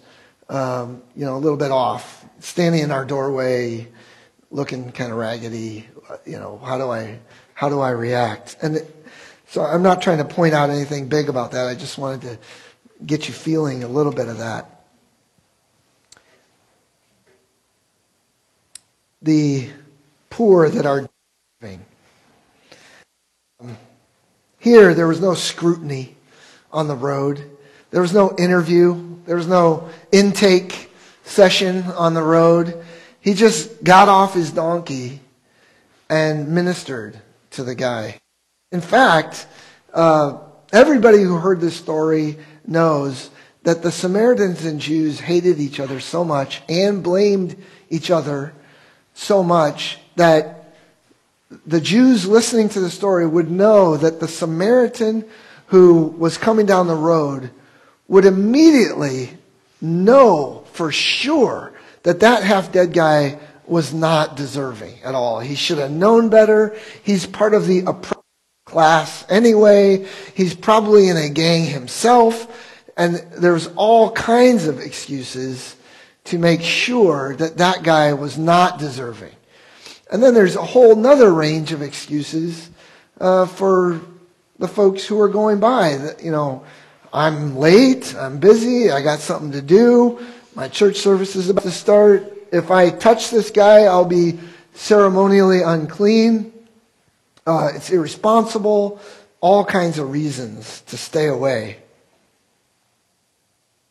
um, 0.49 1.03
you 1.15 1.25
know, 1.25 1.35
a 1.35 1.41
little 1.45 1.57
bit 1.57 1.71
off, 1.71 2.25
standing 2.39 2.81
in 2.81 2.91
our 2.91 3.05
doorway? 3.05 3.87
looking 4.51 4.89
kind 4.91 5.11
of 5.11 5.17
raggedy. 5.17 5.85
You 6.25 6.39
know, 6.39 6.61
how 6.63 6.77
do 6.77 6.89
I 6.89 7.19
how 7.55 7.69
do 7.69 7.79
I 7.81 7.91
react? 7.91 8.57
And 8.61 8.85
so 9.47 9.63
I'm 9.63 9.83
not 9.83 10.01
trying 10.01 10.17
to 10.17 10.25
point 10.25 10.53
out 10.53 10.69
anything 10.69 11.07
big 11.07 11.29
about 11.29 11.51
that. 11.51 11.67
I 11.67 11.75
just 11.75 11.97
wanted 11.97 12.21
to 12.21 12.39
get 13.05 13.27
you 13.27 13.33
feeling 13.33 13.83
a 13.83 13.87
little 13.87 14.11
bit 14.11 14.27
of 14.27 14.39
that. 14.39 14.69
The 19.21 19.69
poor 20.29 20.69
that 20.69 20.85
are 20.85 21.07
giving. 21.61 21.85
Um, 23.59 23.77
here, 24.59 24.93
there 24.93 25.07
was 25.07 25.21
no 25.21 25.33
scrutiny 25.33 26.15
on 26.71 26.87
the 26.87 26.95
road. 26.95 27.49
There 27.91 28.01
was 28.01 28.13
no 28.13 28.35
interview. 28.37 29.17
There 29.25 29.35
was 29.35 29.47
no 29.47 29.89
intake 30.11 30.91
session 31.23 31.83
on 31.83 32.13
the 32.13 32.21
road. 32.21 32.83
He 33.21 33.33
just 33.33 33.83
got 33.83 34.09
off 34.09 34.33
his 34.33 34.51
donkey 34.51 35.21
and 36.09 36.49
ministered 36.49 37.19
to 37.51 37.63
the 37.63 37.73
guy. 37.73 38.19
In 38.71 38.81
fact, 38.81 39.47
uh, 39.93 40.39
everybody 40.73 41.21
who 41.21 41.37
heard 41.37 41.61
this 41.61 41.75
story 41.77 42.37
knows 42.65 43.29
that 43.63 43.81
the 43.81 43.91
Samaritans 43.91 44.65
and 44.65 44.79
Jews 44.79 45.19
hated 45.19 45.59
each 45.59 45.79
other 45.79 45.99
so 45.99 46.23
much 46.23 46.61
and 46.67 47.01
blamed 47.03 47.55
each 47.89 48.11
other 48.11 48.53
so 49.13 49.43
much 49.43 49.99
that 50.17 50.75
the 51.65 51.79
Jews 51.79 52.27
listening 52.27 52.69
to 52.69 52.79
the 52.79 52.89
story 52.89 53.25
would 53.25 53.49
know 53.49 53.97
that 53.97 54.19
the 54.19 54.27
Samaritan 54.27 55.25
who 55.67 56.07
was 56.17 56.37
coming 56.37 56.65
down 56.65 56.87
the 56.87 56.95
road 56.95 57.51
would 58.07 58.25
immediately 58.25 59.37
know 59.81 60.65
for 60.73 60.91
sure 60.91 61.71
that 62.03 62.19
that 62.19 62.43
half 62.43 62.71
dead 62.71 62.93
guy 62.93 63.39
was 63.65 63.93
not 63.93 64.35
deserving 64.35 64.95
at 65.03 65.15
all. 65.15 65.39
He 65.39 65.55
should 65.55 65.77
have 65.77 65.91
known 65.91 66.29
better. 66.29 66.77
He's 67.03 67.25
part 67.25 67.53
of 67.53 67.67
the 67.67 67.79
oppressed 67.79 68.14
class 68.65 69.25
anyway. 69.29 70.05
He's 70.35 70.53
probably 70.53 71.09
in 71.09 71.17
a 71.17 71.29
gang 71.29 71.65
himself. 71.65 72.47
And 72.97 73.15
there's 73.37 73.67
all 73.75 74.11
kinds 74.11 74.67
of 74.67 74.79
excuses 74.79 75.75
to 76.25 76.39
make 76.39 76.61
sure 76.61 77.35
that 77.35 77.57
that 77.57 77.83
guy 77.83 78.13
was 78.13 78.37
not 78.37 78.79
deserving. 78.79 79.33
And 80.11 80.21
then 80.21 80.33
there's 80.33 80.55
a 80.55 80.63
whole 80.63 80.95
nother 80.95 81.33
range 81.33 81.71
of 81.71 81.81
excuses 81.81 82.69
uh, 83.19 83.45
for 83.45 84.01
the 84.59 84.67
folks 84.67 85.05
who 85.05 85.19
are 85.19 85.29
going 85.29 85.59
by. 85.59 85.97
That, 85.97 86.23
you 86.23 86.31
know, 86.31 86.63
I'm 87.13 87.55
late, 87.55 88.15
I'm 88.15 88.39
busy, 88.39 88.91
I 88.91 89.01
got 89.01 89.19
something 89.19 89.51
to 89.51 89.61
do, 89.61 90.25
my 90.55 90.69
church 90.69 90.97
service 90.97 91.35
is 91.35 91.49
about 91.49 91.63
to 91.63 91.71
start. 91.71 92.31
If 92.51 92.71
I 92.71 92.89
touch 92.89 93.29
this 93.29 93.51
guy, 93.51 93.83
I'll 93.83 94.05
be 94.05 94.39
ceremonially 94.73 95.61
unclean. 95.61 96.53
Uh, 97.45 97.71
it's 97.75 97.91
irresponsible. 97.91 98.99
All 99.39 99.63
kinds 99.63 99.99
of 99.99 100.11
reasons 100.11 100.81
to 100.87 100.97
stay 100.97 101.27
away. 101.27 101.77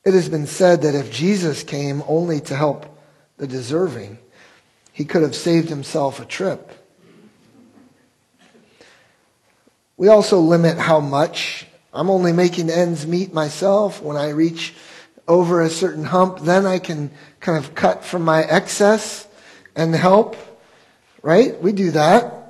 It 0.04 0.12
has 0.12 0.28
been 0.28 0.46
said 0.46 0.82
that 0.82 0.94
if 0.94 1.10
Jesus 1.10 1.62
came 1.62 2.02
only 2.06 2.40
to 2.42 2.56
help 2.56 2.86
the 3.36 3.46
deserving, 3.46 4.18
he 4.92 5.04
could 5.04 5.22
have 5.22 5.34
saved 5.34 5.68
himself 5.68 6.20
a 6.20 6.24
trip. 6.24 6.70
We 9.96 10.08
also 10.08 10.40
limit 10.40 10.76
how 10.76 11.00
much. 11.00 11.66
I'm 11.92 12.10
only 12.10 12.32
making 12.32 12.68
ends 12.68 13.06
meet 13.06 13.32
myself. 13.32 14.02
When 14.02 14.16
I 14.16 14.30
reach 14.30 14.74
over 15.28 15.62
a 15.62 15.70
certain 15.70 16.04
hump, 16.04 16.40
then 16.40 16.66
I 16.66 16.80
can 16.80 17.10
kind 17.40 17.56
of 17.56 17.74
cut 17.74 18.04
from 18.04 18.22
my 18.22 18.42
excess 18.42 19.26
and 19.76 19.94
help. 19.94 20.36
Right? 21.22 21.60
We 21.62 21.72
do 21.72 21.92
that. 21.92 22.43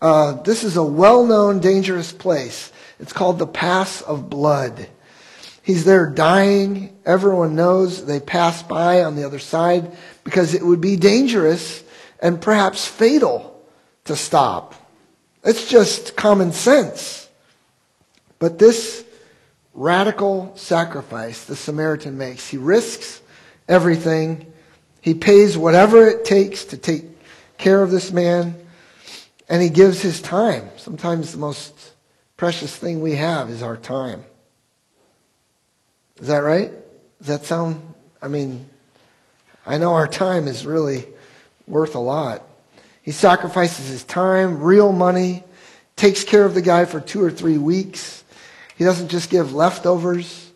Uh, 0.00 0.42
this 0.42 0.64
is 0.64 0.76
a 0.76 0.82
well 0.82 1.24
known 1.24 1.60
dangerous 1.60 2.12
place. 2.12 2.72
It's 2.98 3.12
called 3.12 3.38
the 3.38 3.46
Pass 3.46 4.02
of 4.02 4.30
Blood. 4.30 4.88
He's 5.62 5.84
there 5.84 6.08
dying. 6.08 6.96
Everyone 7.04 7.56
knows 7.56 8.04
they 8.04 8.20
pass 8.20 8.62
by 8.62 9.02
on 9.02 9.16
the 9.16 9.24
other 9.24 9.38
side 9.38 9.96
because 10.22 10.54
it 10.54 10.64
would 10.64 10.80
be 10.80 10.96
dangerous 10.96 11.82
and 12.20 12.40
perhaps 12.40 12.86
fatal 12.86 13.60
to 14.04 14.16
stop. 14.16 14.74
It's 15.42 15.68
just 15.68 16.16
common 16.16 16.52
sense. 16.52 17.28
But 18.38 18.58
this 18.58 19.04
radical 19.74 20.52
sacrifice 20.56 21.44
the 21.44 21.56
Samaritan 21.56 22.16
makes, 22.18 22.48
he 22.48 22.56
risks 22.56 23.20
everything. 23.68 24.52
He 25.00 25.14
pays 25.14 25.56
whatever 25.58 26.06
it 26.06 26.24
takes 26.24 26.64
to 26.66 26.76
take 26.76 27.04
care 27.58 27.82
of 27.82 27.90
this 27.90 28.12
man, 28.12 28.54
and 29.48 29.62
he 29.62 29.68
gives 29.68 30.00
his 30.00 30.20
time. 30.20 30.68
Sometimes 30.76 31.32
the 31.32 31.38
most 31.38 31.92
precious 32.36 32.74
thing 32.74 33.00
we 33.00 33.16
have 33.16 33.50
is 33.50 33.62
our 33.62 33.76
time. 33.76 34.24
Is 36.20 36.28
that 36.28 36.38
right? 36.38 36.72
Does 37.18 37.28
that 37.28 37.44
sound, 37.44 37.82
I 38.20 38.28
mean, 38.28 38.68
I 39.66 39.78
know 39.78 39.94
our 39.94 40.08
time 40.08 40.48
is 40.48 40.64
really 40.64 41.06
worth 41.66 41.94
a 41.94 42.00
lot. 42.00 42.42
He 43.02 43.12
sacrifices 43.12 43.88
his 43.88 44.04
time, 44.04 44.62
real 44.62 44.92
money, 44.92 45.44
takes 45.94 46.24
care 46.24 46.44
of 46.44 46.54
the 46.54 46.62
guy 46.62 46.84
for 46.84 47.00
two 47.00 47.22
or 47.22 47.30
three 47.30 47.58
weeks. 47.58 48.24
He 48.76 48.84
doesn't 48.84 49.08
just 49.08 49.30
give 49.30 49.54
leftovers. 49.54 50.50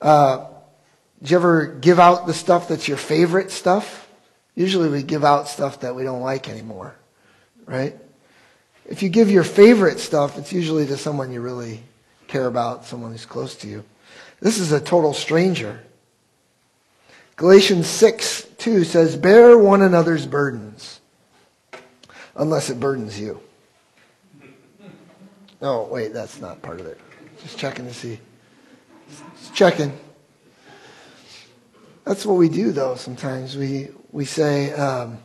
Uh, 0.00 0.46
do 1.22 1.30
you 1.30 1.36
ever 1.36 1.66
give 1.66 2.00
out 2.00 2.26
the 2.26 2.34
stuff 2.34 2.68
that's 2.68 2.88
your 2.88 2.96
favorite 2.96 3.50
stuff? 3.50 4.08
Usually 4.54 4.88
we 4.88 5.02
give 5.02 5.24
out 5.24 5.48
stuff 5.48 5.80
that 5.80 5.94
we 5.94 6.02
don't 6.02 6.20
like 6.20 6.48
anymore, 6.48 6.94
right? 7.64 7.96
If 8.86 9.02
you 9.02 9.08
give 9.08 9.30
your 9.30 9.44
favorite 9.44 10.00
stuff, 10.00 10.38
it's 10.38 10.52
usually 10.52 10.86
to 10.86 10.96
someone 10.96 11.32
you 11.32 11.40
really 11.40 11.82
care 12.26 12.46
about, 12.46 12.84
someone 12.84 13.12
who's 13.12 13.26
close 13.26 13.54
to 13.56 13.68
you. 13.68 13.84
This 14.40 14.58
is 14.58 14.72
a 14.72 14.80
total 14.80 15.14
stranger. 15.14 15.80
Galatians 17.36 17.86
6 17.86 18.48
2 18.58 18.84
says, 18.84 19.16
Bear 19.16 19.56
one 19.58 19.82
another's 19.82 20.26
burdens, 20.26 21.00
unless 22.36 22.70
it 22.70 22.80
burdens 22.80 23.18
you. 23.18 23.40
Oh, 25.64 25.86
wait, 25.86 26.12
that's 26.12 26.40
not 26.40 26.60
part 26.60 26.80
of 26.80 26.86
it. 26.86 26.98
Just 27.40 27.56
checking 27.56 27.86
to 27.86 27.94
see. 27.94 28.18
Just 29.08 29.54
checking. 29.54 29.96
That's 32.04 32.26
what 32.26 32.34
we 32.34 32.48
do, 32.48 32.72
though, 32.72 32.96
sometimes. 32.96 33.56
We, 33.56 33.90
we 34.10 34.24
say, 34.24 34.72
um, 34.72 35.18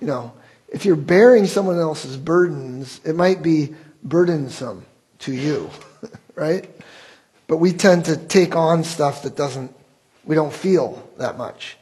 you 0.00 0.06
know, 0.06 0.32
if 0.70 0.84
you're 0.84 0.96
bearing 0.96 1.46
someone 1.46 1.78
else's 1.78 2.16
burdens, 2.16 3.00
it 3.04 3.16
might 3.16 3.42
be 3.42 3.74
burdensome 4.02 4.86
to 5.20 5.32
you, 5.32 5.70
right? 6.34 6.70
But 7.46 7.56
we 7.56 7.72
tend 7.72 8.04
to 8.06 8.16
take 8.16 8.54
on 8.54 8.84
stuff 8.84 9.24
that 9.24 9.36
doesn't, 9.36 9.74
we 10.24 10.34
don't 10.34 10.52
feel 10.52 11.06
that 11.18 11.36
much. 11.36 11.76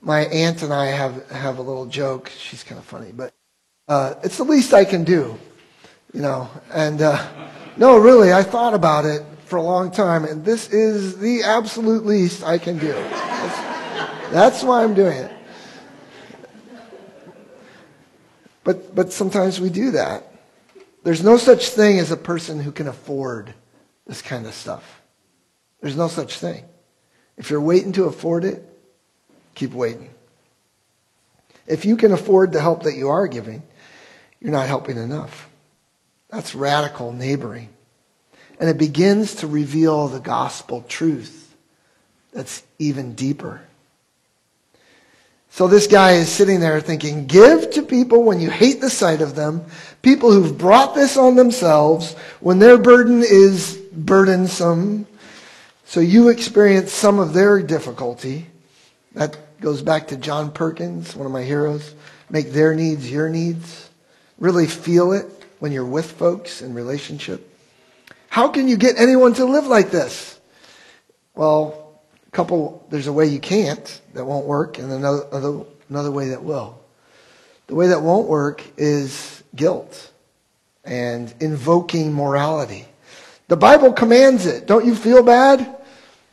My 0.00 0.20
aunt 0.26 0.62
and 0.62 0.72
I 0.72 0.86
have, 0.86 1.28
have 1.30 1.58
a 1.58 1.62
little 1.62 1.86
joke. 1.86 2.28
She's 2.28 2.62
kind 2.62 2.78
of 2.78 2.84
funny, 2.84 3.10
but 3.12 3.34
uh, 3.88 4.14
it's 4.22 4.36
the 4.36 4.44
least 4.44 4.72
I 4.72 4.84
can 4.84 5.02
do, 5.02 5.36
you 6.12 6.22
know. 6.22 6.48
And 6.72 7.02
uh, 7.02 7.26
no, 7.76 7.98
really, 7.98 8.32
I 8.32 8.44
thought 8.44 8.74
about 8.74 9.04
it 9.04 9.22
for 9.46 9.56
a 9.56 9.62
long 9.62 9.90
time, 9.90 10.24
and 10.24 10.44
this 10.44 10.68
is 10.70 11.18
the 11.18 11.42
absolute 11.42 12.06
least 12.06 12.44
I 12.44 12.58
can 12.58 12.78
do. 12.78 12.92
That's, 12.92 14.32
that's 14.32 14.62
why 14.62 14.84
I'm 14.84 14.94
doing 14.94 15.16
it. 15.16 15.35
But, 18.66 18.96
but 18.96 19.12
sometimes 19.12 19.60
we 19.60 19.70
do 19.70 19.92
that. 19.92 20.24
There's 21.04 21.22
no 21.22 21.36
such 21.36 21.68
thing 21.68 22.00
as 22.00 22.10
a 22.10 22.16
person 22.16 22.58
who 22.58 22.72
can 22.72 22.88
afford 22.88 23.54
this 24.08 24.20
kind 24.20 24.44
of 24.44 24.54
stuff. 24.54 25.02
There's 25.80 25.96
no 25.96 26.08
such 26.08 26.36
thing. 26.36 26.64
If 27.36 27.48
you're 27.48 27.60
waiting 27.60 27.92
to 27.92 28.06
afford 28.06 28.44
it, 28.44 28.64
keep 29.54 29.72
waiting. 29.72 30.10
If 31.68 31.84
you 31.84 31.96
can 31.96 32.10
afford 32.10 32.50
the 32.50 32.60
help 32.60 32.82
that 32.82 32.96
you 32.96 33.08
are 33.10 33.28
giving, 33.28 33.62
you're 34.40 34.50
not 34.50 34.66
helping 34.66 34.96
enough. 34.96 35.48
That's 36.28 36.56
radical 36.56 37.12
neighboring. 37.12 37.68
And 38.58 38.68
it 38.68 38.78
begins 38.78 39.36
to 39.36 39.46
reveal 39.46 40.08
the 40.08 40.18
gospel 40.18 40.84
truth 40.88 41.54
that's 42.32 42.64
even 42.80 43.14
deeper. 43.14 43.60
So 45.56 45.66
this 45.66 45.86
guy 45.86 46.12
is 46.16 46.28
sitting 46.28 46.60
there 46.60 46.82
thinking, 46.82 47.24
give 47.24 47.70
to 47.70 47.82
people 47.82 48.24
when 48.24 48.42
you 48.42 48.50
hate 48.50 48.82
the 48.82 48.90
sight 48.90 49.22
of 49.22 49.34
them, 49.34 49.64
people 50.02 50.30
who've 50.30 50.58
brought 50.58 50.94
this 50.94 51.16
on 51.16 51.34
themselves, 51.34 52.12
when 52.40 52.58
their 52.58 52.76
burden 52.76 53.22
is 53.22 53.74
burdensome. 53.90 55.06
So 55.86 56.00
you 56.00 56.28
experience 56.28 56.92
some 56.92 57.18
of 57.18 57.32
their 57.32 57.62
difficulty. 57.62 58.48
That 59.14 59.38
goes 59.62 59.80
back 59.80 60.08
to 60.08 60.18
John 60.18 60.52
Perkins, 60.52 61.16
one 61.16 61.24
of 61.24 61.32
my 61.32 61.44
heroes. 61.44 61.94
Make 62.28 62.52
their 62.52 62.74
needs 62.74 63.10
your 63.10 63.30
needs. 63.30 63.88
Really 64.36 64.66
feel 64.66 65.12
it 65.12 65.24
when 65.58 65.72
you're 65.72 65.86
with 65.86 66.12
folks 66.12 66.60
in 66.60 66.74
relationship. 66.74 67.50
How 68.28 68.48
can 68.48 68.68
you 68.68 68.76
get 68.76 68.98
anyone 68.98 69.32
to 69.32 69.46
live 69.46 69.66
like 69.66 69.90
this? 69.90 70.38
Well, 71.34 71.85
couple, 72.36 72.86
there's 72.90 73.06
a 73.06 73.12
way 73.12 73.26
you 73.26 73.40
can't 73.40 74.00
that 74.12 74.26
won't 74.26 74.44
work, 74.44 74.78
and 74.78 74.92
another, 74.92 75.64
another 75.88 76.10
way 76.10 76.28
that 76.28 76.44
will. 76.44 76.78
The 77.66 77.74
way 77.74 77.88
that 77.88 78.02
won't 78.02 78.28
work 78.28 78.62
is 78.76 79.42
guilt 79.54 80.12
and 80.84 81.32
invoking 81.40 82.12
morality. 82.12 82.86
The 83.48 83.56
Bible 83.56 83.94
commands 83.94 84.44
it. 84.44 84.66
Don't 84.66 84.84
you 84.84 84.94
feel 84.94 85.22
bad? 85.22 85.76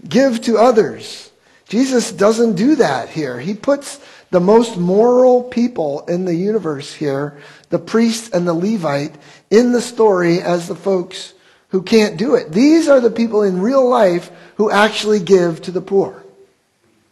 Give 0.06 0.42
to 0.42 0.58
others. 0.58 1.32
Jesus 1.70 2.12
doesn't 2.12 2.56
do 2.56 2.76
that 2.76 3.08
here. 3.08 3.40
He 3.40 3.54
puts 3.54 4.02
the 4.30 4.42
most 4.42 4.76
moral 4.76 5.42
people 5.42 6.06
in 6.08 6.26
the 6.26 6.36
universe 6.36 6.94
here, 6.94 7.38
the 7.70 7.80
priest 7.80 8.36
and 8.36 8.46
the 8.46 8.54
Levite, 8.54 9.16
in 9.50 9.72
the 9.72 9.82
story 9.82 10.42
as 10.42 10.68
the 10.68 10.76
folks 10.76 11.34
who 11.74 11.82
can't 11.82 12.18
do 12.18 12.36
it. 12.36 12.52
These 12.52 12.88
are 12.88 13.02
the 13.02 13.10
people 13.10 13.42
in 13.42 13.60
real 13.60 13.90
life 13.90 14.30
who 14.58 14.70
actually 14.70 15.20
give 15.20 15.60
to 15.64 15.72
the 15.72 15.82
poor. 15.82 16.24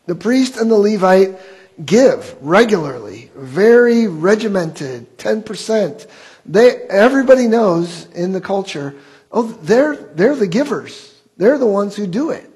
The 0.06 0.14
priest 0.14 0.56
and 0.56 0.70
the 0.70 0.78
Levite 0.78 1.36
give 1.84 2.38
regularly, 2.42 3.32
very 3.36 4.06
regimented, 4.06 5.18
10%. 5.18 6.08
They, 6.46 6.76
everybody 6.76 7.48
knows 7.48 8.06
in 8.12 8.34
the 8.34 8.42
culture 8.42 8.96
Oh, 9.32 9.44
they're, 9.44 9.96
they're 9.96 10.36
the 10.36 10.48
givers. 10.48 11.20
They're 11.38 11.58
the 11.58 11.66
ones 11.66 11.96
who 11.96 12.06
do 12.06 12.32
it. 12.32 12.48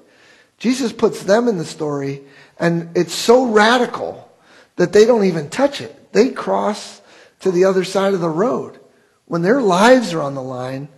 Jesus 0.58 0.92
puts 0.92 1.22
them 1.22 1.48
in 1.48 1.58
the 1.58 1.64
story, 1.64 2.22
and 2.58 2.96
it's 2.96 3.14
so 3.14 3.46
radical 3.46 4.30
that 4.76 4.92
they 4.92 5.06
don't 5.06 5.24
even 5.24 5.48
touch 5.48 5.80
it. 5.80 6.12
They 6.12 6.28
cross 6.30 7.00
to 7.40 7.50
the 7.50 7.64
other 7.64 7.82
side 7.82 8.14
of 8.14 8.20
the 8.20 8.28
road. 8.28 8.78
When 9.24 9.42
their 9.42 9.62
lives 9.62 10.12
are 10.12 10.20
on 10.20 10.34
the 10.34 10.42
line, 10.42 10.88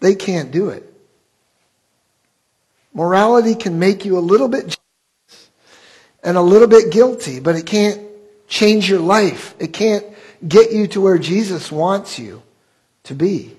they 0.00 0.14
can't 0.14 0.50
do 0.50 0.68
it. 0.68 0.84
Morality 2.94 3.54
can 3.54 3.78
make 3.78 4.04
you 4.04 4.18
a 4.18 4.20
little 4.20 4.48
bit 4.48 4.62
jealous 4.62 5.50
and 6.22 6.36
a 6.36 6.42
little 6.42 6.68
bit 6.68 6.90
guilty, 6.90 7.40
but 7.40 7.56
it 7.56 7.66
can't 7.66 8.00
change 8.48 8.88
your 8.88 9.00
life. 9.00 9.54
It 9.58 9.72
can't 9.72 10.04
get 10.46 10.72
you 10.72 10.86
to 10.88 11.00
where 11.00 11.18
Jesus 11.18 11.70
wants 11.70 12.18
you 12.18 12.42
to 13.04 13.14
be. 13.14 13.56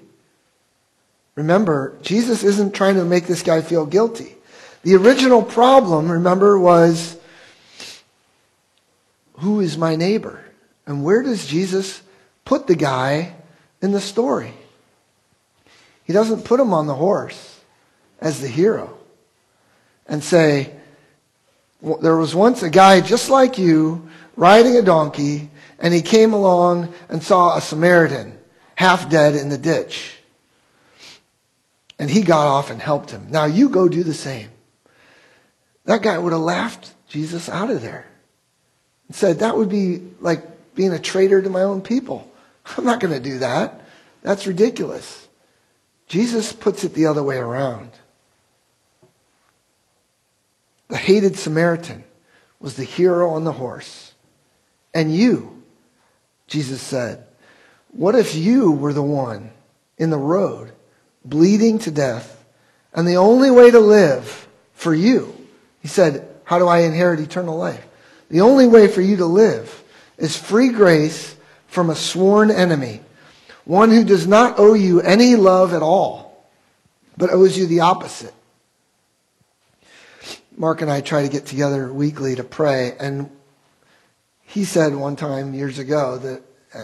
Remember, 1.35 1.97
Jesus 2.01 2.43
isn't 2.43 2.73
trying 2.73 2.95
to 2.95 3.05
make 3.05 3.27
this 3.27 3.43
guy 3.43 3.61
feel 3.61 3.85
guilty. 3.85 4.35
The 4.83 4.95
original 4.95 5.41
problem, 5.41 6.11
remember, 6.11 6.59
was 6.59 7.17
who 9.33 9.61
is 9.61 9.77
my 9.77 9.95
neighbor? 9.95 10.43
And 10.85 11.03
where 11.03 11.23
does 11.23 11.45
Jesus 11.45 12.01
put 12.45 12.67
the 12.67 12.75
guy 12.75 13.35
in 13.81 13.91
the 13.91 14.01
story? 14.01 14.53
He 16.09 16.13
doesn't 16.13 16.43
put 16.43 16.59
him 16.59 16.73
on 16.73 16.87
the 16.87 16.95
horse 16.95 17.59
as 18.19 18.41
the 18.41 18.47
hero 18.47 18.97
and 20.07 20.23
say, 20.23 20.73
well, 21.81 21.99
there 21.99 22.17
was 22.17 22.33
once 22.33 22.63
a 22.63 22.71
guy 22.71 22.99
just 22.99 23.29
like 23.29 23.59
you 23.59 24.09
riding 24.35 24.75
a 24.75 24.81
donkey, 24.81 25.51
and 25.77 25.93
he 25.93 26.01
came 26.01 26.33
along 26.33 26.91
and 27.09 27.21
saw 27.21 27.55
a 27.55 27.61
Samaritan 27.61 28.35
half 28.73 29.07
dead 29.11 29.35
in 29.35 29.49
the 29.49 29.57
ditch. 29.59 30.17
And 31.99 32.09
he 32.09 32.23
got 32.23 32.47
off 32.47 32.71
and 32.71 32.81
helped 32.81 33.11
him. 33.11 33.27
Now 33.29 33.45
you 33.45 33.69
go 33.69 33.87
do 33.87 34.03
the 34.03 34.15
same. 34.15 34.49
That 35.85 36.01
guy 36.01 36.17
would 36.17 36.33
have 36.33 36.41
laughed 36.41 36.91
Jesus 37.07 37.47
out 37.49 37.69
of 37.69 37.83
there 37.83 38.07
and 39.07 39.15
said, 39.15 39.37
That 39.37 39.55
would 39.55 39.69
be 39.69 40.01
like 40.19 40.73
being 40.73 40.91
a 40.91 40.97
traitor 40.97 41.39
to 41.39 41.51
my 41.51 41.61
own 41.61 41.83
people. 41.83 42.31
I'm 42.77 42.83
not 42.83 42.99
going 42.99 43.13
to 43.13 43.19
do 43.19 43.37
that. 43.37 43.81
That's 44.23 44.47
ridiculous. 44.47 45.27
Jesus 46.09 46.51
puts 46.51 46.83
it 46.83 46.93
the 46.93 47.05
other 47.05 47.23
way 47.23 47.37
around. 47.37 47.91
The 50.89 50.97
hated 50.97 51.37
Samaritan 51.37 52.03
was 52.59 52.75
the 52.75 52.83
hero 52.83 53.29
on 53.29 53.43
the 53.43 53.53
horse. 53.53 54.13
And 54.93 55.15
you, 55.15 55.63
Jesus 56.47 56.81
said, 56.81 57.25
what 57.91 58.15
if 58.15 58.35
you 58.35 58.71
were 58.71 58.91
the 58.91 59.03
one 59.03 59.51
in 59.97 60.09
the 60.09 60.17
road, 60.17 60.71
bleeding 61.23 61.77
to 61.79 61.91
death, 61.91 62.43
and 62.91 63.07
the 63.07 63.17
only 63.17 63.51
way 63.51 63.69
to 63.69 63.79
live 63.79 64.47
for 64.73 64.93
you, 64.93 65.35
he 65.79 65.87
said, 65.87 66.27
how 66.43 66.57
do 66.57 66.67
I 66.67 66.79
inherit 66.79 67.19
eternal 67.19 67.55
life? 67.55 67.85
The 68.29 68.41
only 68.41 68.67
way 68.67 68.87
for 68.87 69.01
you 69.01 69.17
to 69.17 69.25
live 69.25 69.83
is 70.17 70.35
free 70.35 70.69
grace 70.69 71.35
from 71.67 71.91
a 71.91 71.95
sworn 71.95 72.49
enemy, 72.49 73.01
one 73.69 73.91
who 73.91 74.03
does 74.03 74.25
not 74.25 74.57
owe 74.57 74.73
you 74.73 74.99
any 74.99 75.35
love 75.35 75.75
at 75.75 75.83
all, 75.83 76.43
but 77.17 77.29
owes 77.29 77.55
you 77.55 77.67
the 77.67 77.81
opposite. 77.81 78.33
Mark 80.57 80.81
and 80.81 80.89
I 80.89 81.01
try 81.01 81.21
to 81.21 81.29
get 81.29 81.45
together 81.45 81.93
weekly 81.93 82.33
to 82.33 82.43
pray, 82.43 82.95
and 82.99 83.29
he 84.41 84.65
said 84.65 84.95
one 84.95 85.15
time 85.15 85.53
years 85.53 85.77
ago 85.77 86.17
that, 86.17 86.41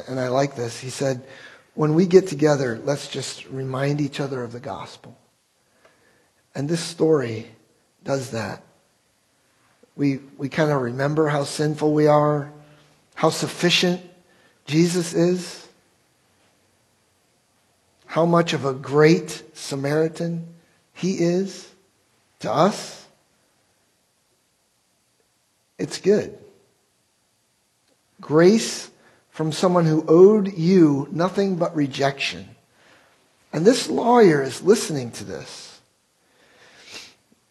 and 0.07 0.19
I 0.19 0.27
like 0.27 0.55
this, 0.55 0.79
he 0.79 0.91
said, 0.91 1.25
when 1.73 1.95
we 1.95 2.05
get 2.05 2.27
together, 2.27 2.79
let's 2.83 3.07
just 3.07 3.47
remind 3.47 3.99
each 3.99 4.19
other 4.19 4.43
of 4.43 4.51
the 4.51 4.59
gospel. 4.59 5.17
And 6.53 6.69
this 6.69 6.81
story 6.81 7.47
does 8.03 8.29
that. 8.29 8.61
We, 9.95 10.19
we 10.37 10.49
kind 10.49 10.69
of 10.69 10.83
remember 10.83 11.29
how 11.29 11.45
sinful 11.45 11.95
we 11.95 12.05
are, 12.05 12.53
how 13.15 13.31
sufficient 13.31 14.01
Jesus 14.67 15.15
is, 15.15 15.64
how 18.15 18.25
much 18.25 18.53
of 18.53 18.63
a 18.63 18.73
great 18.73 19.43
Samaritan 19.55 20.47
he 20.93 21.15
is 21.15 21.69
to 22.39 22.49
us. 22.49 23.05
It's 25.77 25.99
good. 25.99 26.37
Grace 28.21 28.89
from 29.31 29.51
someone 29.51 29.85
who 29.85 30.05
owed 30.07 30.57
you 30.57 31.09
nothing 31.11 31.57
but 31.57 31.75
rejection. 31.75 32.47
And 33.51 33.65
this 33.65 33.89
lawyer 33.89 34.41
is 34.41 34.61
listening 34.61 35.11
to 35.11 35.25
this. 35.25 35.81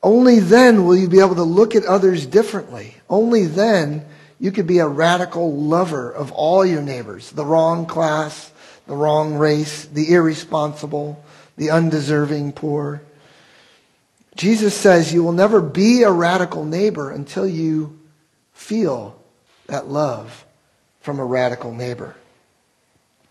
Only 0.03 0.38
then 0.38 0.87
will 0.87 0.96
you 0.96 1.11
be 1.11 1.20
able 1.20 1.35
to 1.35 1.42
look 1.42 1.74
at 1.74 1.85
others 1.85 2.24
differently. 2.24 2.94
Only 3.11 3.44
then 3.44 4.07
you 4.40 4.50
could 4.50 4.66
be 4.66 4.79
a 4.79 4.88
radical 4.88 5.55
lover 5.55 6.11
of 6.11 6.33
all 6.33 6.64
your 6.64 6.81
neighbors 6.81 7.33
the 7.33 7.44
wrong 7.44 7.85
class, 7.85 8.50
the 8.86 8.94
wrong 8.94 9.34
race, 9.34 9.84
the 9.86 10.12
irresponsible, 10.12 11.24
the 11.56 11.70
undeserving 11.70 12.52
poor. 12.52 13.02
Jesus 14.36 14.74
says 14.74 15.12
you 15.12 15.22
will 15.22 15.32
never 15.32 15.60
be 15.60 16.02
a 16.02 16.10
radical 16.10 16.64
neighbor 16.64 17.10
until 17.10 17.46
you 17.46 17.98
feel 18.52 19.20
that 19.66 19.88
love 19.88 20.44
from 21.00 21.18
a 21.18 21.24
radical 21.24 21.72
neighbor 21.72 22.16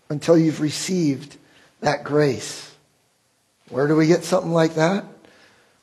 until 0.08 0.38
you've 0.38 0.60
received 0.60 1.36
that 1.80 2.04
grace. 2.04 2.72
Where 3.68 3.88
do 3.88 3.96
we 3.96 4.06
get 4.06 4.24
something 4.24 4.52
like 4.52 4.74
that? 4.74 5.04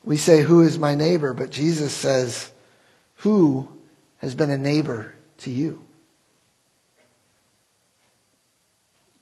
We 0.04 0.16
say, 0.16 0.42
Who 0.42 0.62
is 0.62 0.78
my 0.78 0.94
neighbor? 0.94 1.34
But 1.34 1.50
Jesus 1.50 1.92
says, 1.92 2.50
Who 3.16 3.68
has 4.18 4.34
been 4.34 4.50
a 4.50 4.58
neighbor 4.58 5.14
to 5.38 5.50
you? 5.50 5.82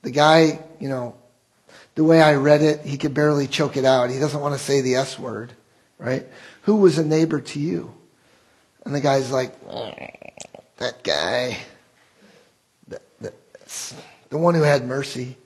The 0.01 0.11
guy, 0.11 0.59
you 0.79 0.89
know, 0.89 1.15
the 1.95 2.03
way 2.03 2.21
I 2.21 2.35
read 2.35 2.61
it, 2.61 2.81
he 2.81 2.97
could 2.97 3.13
barely 3.13 3.47
choke 3.47 3.77
it 3.77 3.85
out. 3.85 4.09
He 4.09 4.19
doesn't 4.19 4.39
want 4.39 4.55
to 4.55 4.59
say 4.59 4.81
the 4.81 4.95
S 4.95 5.19
word, 5.19 5.51
right? 5.97 6.25
Who 6.63 6.77
was 6.77 6.97
a 6.97 7.05
neighbor 7.05 7.41
to 7.41 7.59
you? 7.59 7.93
And 8.85 8.95
the 8.95 9.01
guy's 9.01 9.31
like, 9.31 9.53
that 10.77 11.03
guy, 11.03 11.57
the, 12.87 14.37
one 14.37 14.55
who 14.55 14.63
had 14.63 14.85
mercy. 14.85 15.37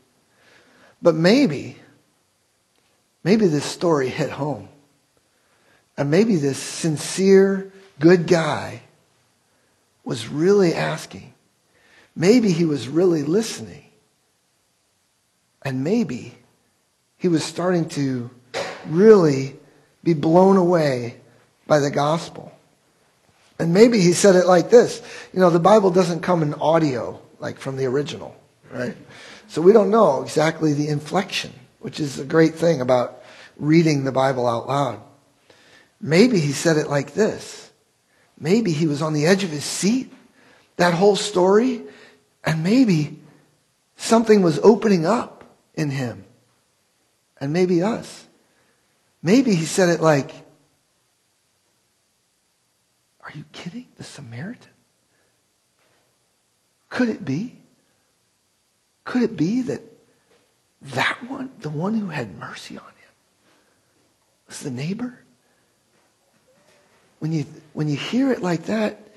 But 1.01 1.15
maybe, 1.15 1.77
maybe 3.23 3.47
this 3.47 3.65
story 3.65 4.09
hit 4.09 4.29
home. 4.29 4.69
And 5.97 6.11
maybe 6.11 6.35
this 6.35 6.57
sincere, 6.57 7.71
good 7.99 8.27
guy 8.27 8.81
was 10.03 10.27
really 10.27 10.73
asking. 10.73 11.33
Maybe 12.15 12.51
he 12.51 12.65
was 12.65 12.87
really 12.87 13.23
listening. 13.23 13.84
And 15.65 15.83
maybe 15.83 16.37
he 17.17 17.27
was 17.27 17.43
starting 17.43 17.89
to 17.89 18.29
really 18.87 19.55
be 20.03 20.13
blown 20.13 20.57
away 20.57 21.17
by 21.65 21.79
the 21.79 21.89
gospel. 21.89 22.51
And 23.57 23.73
maybe 23.73 23.99
he 23.99 24.13
said 24.13 24.35
it 24.35 24.45
like 24.45 24.69
this. 24.69 25.01
You 25.33 25.39
know, 25.39 25.49
the 25.49 25.59
Bible 25.59 25.89
doesn't 25.89 26.21
come 26.21 26.43
in 26.43 26.53
audio 26.53 27.19
like 27.39 27.57
from 27.57 27.77
the 27.77 27.85
original, 27.85 28.35
right? 28.71 28.95
So 29.47 29.61
we 29.61 29.73
don't 29.73 29.89
know 29.89 30.21
exactly 30.21 30.73
the 30.73 30.89
inflection, 30.89 31.51
which 31.79 31.99
is 31.99 32.19
a 32.19 32.25
great 32.25 32.55
thing 32.55 32.79
about 32.81 33.23
reading 33.57 34.03
the 34.03 34.11
Bible 34.11 34.47
out 34.47 34.67
loud. 34.67 35.01
Maybe 35.99 36.39
he 36.39 36.51
said 36.51 36.77
it 36.77 36.87
like 36.87 37.13
this. 37.13 37.71
Maybe 38.37 38.71
he 38.71 38.85
was 38.85 39.01
on 39.01 39.13
the 39.13 39.25
edge 39.25 39.43
of 39.43 39.49
his 39.49 39.63
seat, 39.63 40.11
that 40.75 40.93
whole 40.93 41.15
story, 41.15 41.81
and 42.43 42.63
maybe 42.63 43.19
something 43.95 44.41
was 44.41 44.59
opening 44.59 45.05
up 45.05 45.34
in 45.75 45.89
him. 45.89 46.25
And 47.39 47.53
maybe 47.53 47.83
us. 47.83 48.25
Maybe 49.21 49.55
he 49.55 49.65
said 49.65 49.89
it 49.89 50.01
like, 50.01 50.31
are 53.21 53.31
you 53.33 53.43
kidding? 53.51 53.87
The 53.97 54.03
Samaritan? 54.03 54.71
Could 56.89 57.09
it 57.09 57.25
be? 57.25 57.59
Could 59.03 59.23
it 59.23 59.35
be 59.35 59.63
that 59.63 59.81
that 60.81 61.17
one, 61.29 61.51
the 61.59 61.69
one 61.69 61.95
who 61.95 62.07
had 62.07 62.37
mercy 62.37 62.77
on 62.77 62.83
him, 62.83 63.11
was 64.47 64.59
the 64.59 64.71
neighbor? 64.71 65.19
When 67.19 67.31
you, 67.31 67.45
when 67.73 67.87
you 67.87 67.97
hear 67.97 68.31
it 68.31 68.41
like 68.41 68.65
that, 68.65 69.09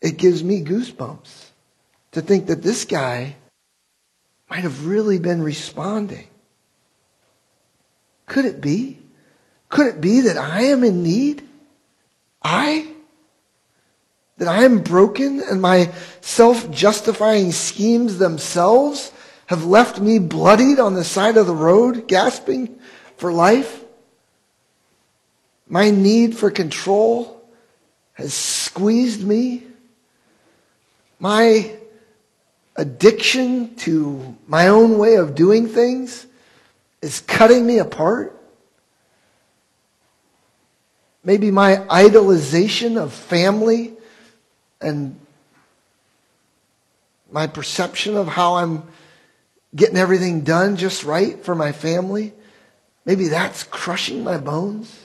it 0.00 0.16
gives 0.16 0.42
me 0.42 0.62
goosebumps 0.62 1.50
to 2.12 2.22
think 2.22 2.46
that 2.46 2.62
this 2.62 2.84
guy 2.84 3.36
might 4.50 4.62
have 4.62 4.86
really 4.86 5.18
been 5.18 5.42
responding. 5.42 6.26
Could 8.26 8.44
it 8.44 8.60
be? 8.60 8.98
Could 9.68 9.86
it 9.86 10.00
be 10.00 10.20
that 10.22 10.36
I 10.36 10.62
am 10.62 10.84
in 10.84 11.02
need? 11.02 11.46
I? 12.42 12.88
that 14.38 14.48
I 14.48 14.64
am 14.64 14.80
broken 14.80 15.40
and 15.40 15.60
my 15.60 15.92
self 16.20 16.70
justifying 16.70 17.52
schemes 17.52 18.18
themselves 18.18 19.12
have 19.46 19.64
left 19.64 20.00
me 20.00 20.18
bloodied 20.18 20.78
on 20.78 20.94
the 20.94 21.04
side 21.04 21.36
of 21.36 21.46
the 21.46 21.54
road, 21.54 22.06
gasping 22.06 22.78
for 23.16 23.32
life. 23.32 23.84
My 25.66 25.90
need 25.90 26.36
for 26.36 26.50
control 26.50 27.42
has 28.14 28.32
squeezed 28.32 29.26
me. 29.26 29.64
My 31.18 31.76
addiction 32.78 33.74
to 33.74 34.36
my 34.46 34.68
own 34.68 34.98
way 34.98 35.16
of 35.16 35.34
doing 35.34 35.66
things 35.66 36.26
is 37.02 37.20
cutting 37.20 37.66
me 37.66 37.78
apart. 37.78 38.40
Maybe 41.24 41.50
my 41.50 41.76
idolization 41.76 42.96
of 42.96 43.12
family 43.12 43.94
and 44.80 45.18
my 47.32 47.48
perception 47.48 48.16
of 48.16 48.28
how 48.28 48.54
I'm 48.54 48.84
getting 49.74 49.96
everything 49.96 50.42
done 50.42 50.76
just 50.76 51.04
right 51.04 51.44
for 51.44 51.56
my 51.56 51.72
family, 51.72 52.32
maybe 53.04 53.26
that's 53.26 53.64
crushing 53.64 54.22
my 54.22 54.38
bones. 54.38 54.96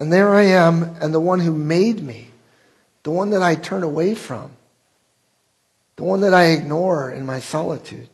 And 0.00 0.10
there 0.10 0.30
I 0.34 0.44
am, 0.44 0.96
and 1.02 1.12
the 1.12 1.20
one 1.20 1.40
who 1.40 1.54
made 1.54 2.02
me, 2.02 2.28
the 3.02 3.10
one 3.10 3.30
that 3.30 3.42
I 3.42 3.54
turn 3.54 3.82
away 3.82 4.14
from, 4.14 4.50
the 6.00 6.04
one 6.04 6.22
that 6.22 6.32
I 6.32 6.44
ignore 6.44 7.10
in 7.10 7.26
my 7.26 7.40
solitude, 7.40 8.08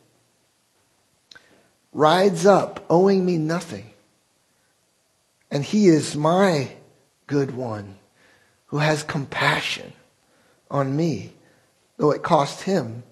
rides 1.93 2.45
up, 2.45 2.85
owing 2.91 3.25
me 3.25 3.39
nothing. 3.39 3.89
And 5.53 5.63
he 5.63 5.87
is 5.87 6.17
my 6.17 6.71
good 7.29 7.55
one 7.55 7.95
who 8.67 8.79
has 8.79 9.05
compassion 9.05 9.93
on 10.69 10.97
me, 10.97 11.33
though 11.97 12.11
it 12.11 12.25
cost 12.25 12.63
him 12.63 13.05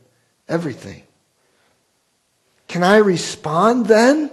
everything. 0.49 1.05
Can 2.67 2.83
I 2.83 2.97
respond 2.97 3.87
then? 3.87 4.29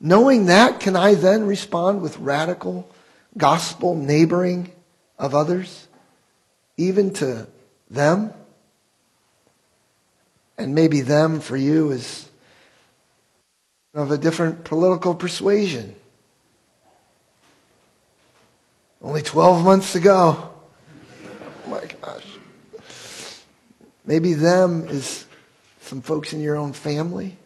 Knowing 0.00 0.46
that, 0.46 0.80
can 0.80 0.96
I 0.96 1.16
then 1.16 1.44
respond 1.44 2.00
with 2.00 2.16
radical 2.16 2.88
gospel 3.36 3.94
neighboring 3.94 4.72
of 5.18 5.34
others, 5.34 5.86
even 6.78 7.12
to 7.12 7.46
them? 7.90 8.32
And 10.62 10.76
maybe 10.76 11.00
them 11.00 11.40
for 11.40 11.56
you 11.56 11.90
is 11.90 12.28
of 13.94 14.12
a 14.12 14.16
different 14.16 14.62
political 14.62 15.12
persuasion. 15.12 15.96
Only 19.02 19.22
12 19.22 19.64
months 19.64 19.92
to 19.94 20.00
go. 20.00 20.50
Oh 21.66 21.70
my 21.70 21.84
gosh. 22.00 22.24
Maybe 24.06 24.34
them 24.34 24.86
is 24.88 25.26
some 25.80 26.00
folks 26.00 26.32
in 26.32 26.40
your 26.40 26.56
own 26.56 26.72
family, 26.72 27.36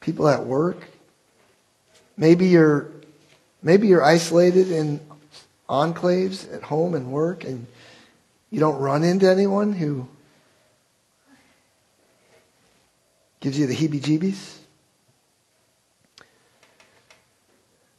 people 0.00 0.28
at 0.28 0.44
work. 0.44 0.88
Maybe 2.16 2.48
you're 2.48 2.90
maybe 3.62 3.86
you're 3.86 4.04
isolated 4.04 4.72
in 4.72 5.00
enclaves 5.68 6.52
at 6.52 6.62
home 6.64 6.94
and 6.94 7.12
work 7.12 7.44
and 7.44 7.66
you 8.50 8.58
don't 8.58 8.80
run 8.80 9.04
into 9.04 9.28
anyone 9.28 9.72
who 9.72 10.08
gives 13.40 13.58
you 13.58 13.66
the 13.66 13.74
heebie-jeebies. 13.74 14.56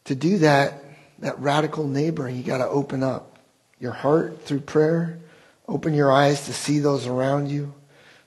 To 0.06 0.16
do 0.16 0.40
that, 0.40 0.84
that 1.20 1.40
radical 1.40 1.88
neighboring, 1.88 2.36
you 2.36 2.44
got 2.44 2.58
to 2.58 2.68
open 2.68 3.04
up 3.04 3.38
your 3.80 3.92
heart 3.92 4.42
through 4.44 4.62
prayer, 4.62 5.20
open 5.68 5.94
your 5.94 6.12
eyes 6.12 6.46
to 6.46 6.54
see 6.54 6.80
those 6.80 7.06
around 7.06 7.50
you, 7.50 7.74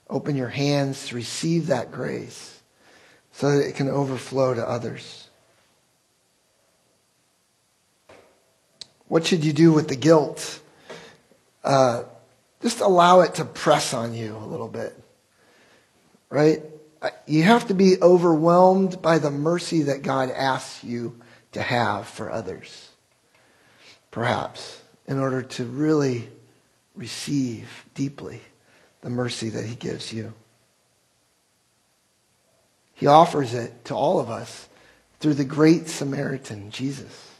open 0.08 0.36
your 0.36 0.48
hands 0.48 1.08
to 1.08 1.16
receive 1.16 1.66
that 1.66 1.90
grace 1.90 2.60
so 3.32 3.50
that 3.58 3.66
it 3.66 3.74
can 3.74 3.88
overflow 3.88 4.54
to 4.54 4.66
others. 4.66 5.28
What 9.08 9.26
should 9.26 9.44
you 9.44 9.52
do 9.52 9.72
with 9.72 9.88
the 9.88 9.96
guilt? 9.96 10.60
Uh, 11.64 12.04
just 12.62 12.80
allow 12.80 13.20
it 13.20 13.34
to 13.34 13.44
press 13.44 13.92
on 13.92 14.14
you 14.14 14.36
a 14.36 14.46
little 14.46 14.68
bit. 14.68 14.98
Right? 16.30 16.62
You 17.26 17.42
have 17.42 17.68
to 17.68 17.74
be 17.74 18.00
overwhelmed 18.00 19.03
by 19.03 19.18
the 19.18 19.30
mercy 19.30 19.82
that 19.82 20.03
God 20.03 20.30
asks 20.30 20.84
you 20.84 21.20
to 21.53 21.62
have 21.62 22.07
for 22.07 22.30
others, 22.30 22.90
perhaps, 24.11 24.80
in 25.07 25.18
order 25.18 25.42
to 25.42 25.64
really 25.64 26.28
receive 26.94 27.86
deeply 27.94 28.40
the 29.00 29.11
mercy 29.11 29.48
that 29.48 29.64
he 29.64 29.74
gives 29.74 30.12
you. 30.12 30.32
He 32.94 33.07
offers 33.07 33.53
it 33.53 33.84
to 33.86 33.94
all 33.94 34.20
of 34.20 34.30
us 34.30 34.68
through 35.18 35.34
the 35.34 35.44
great 35.44 35.88
Samaritan, 35.88 36.70
Jesus. 36.70 37.30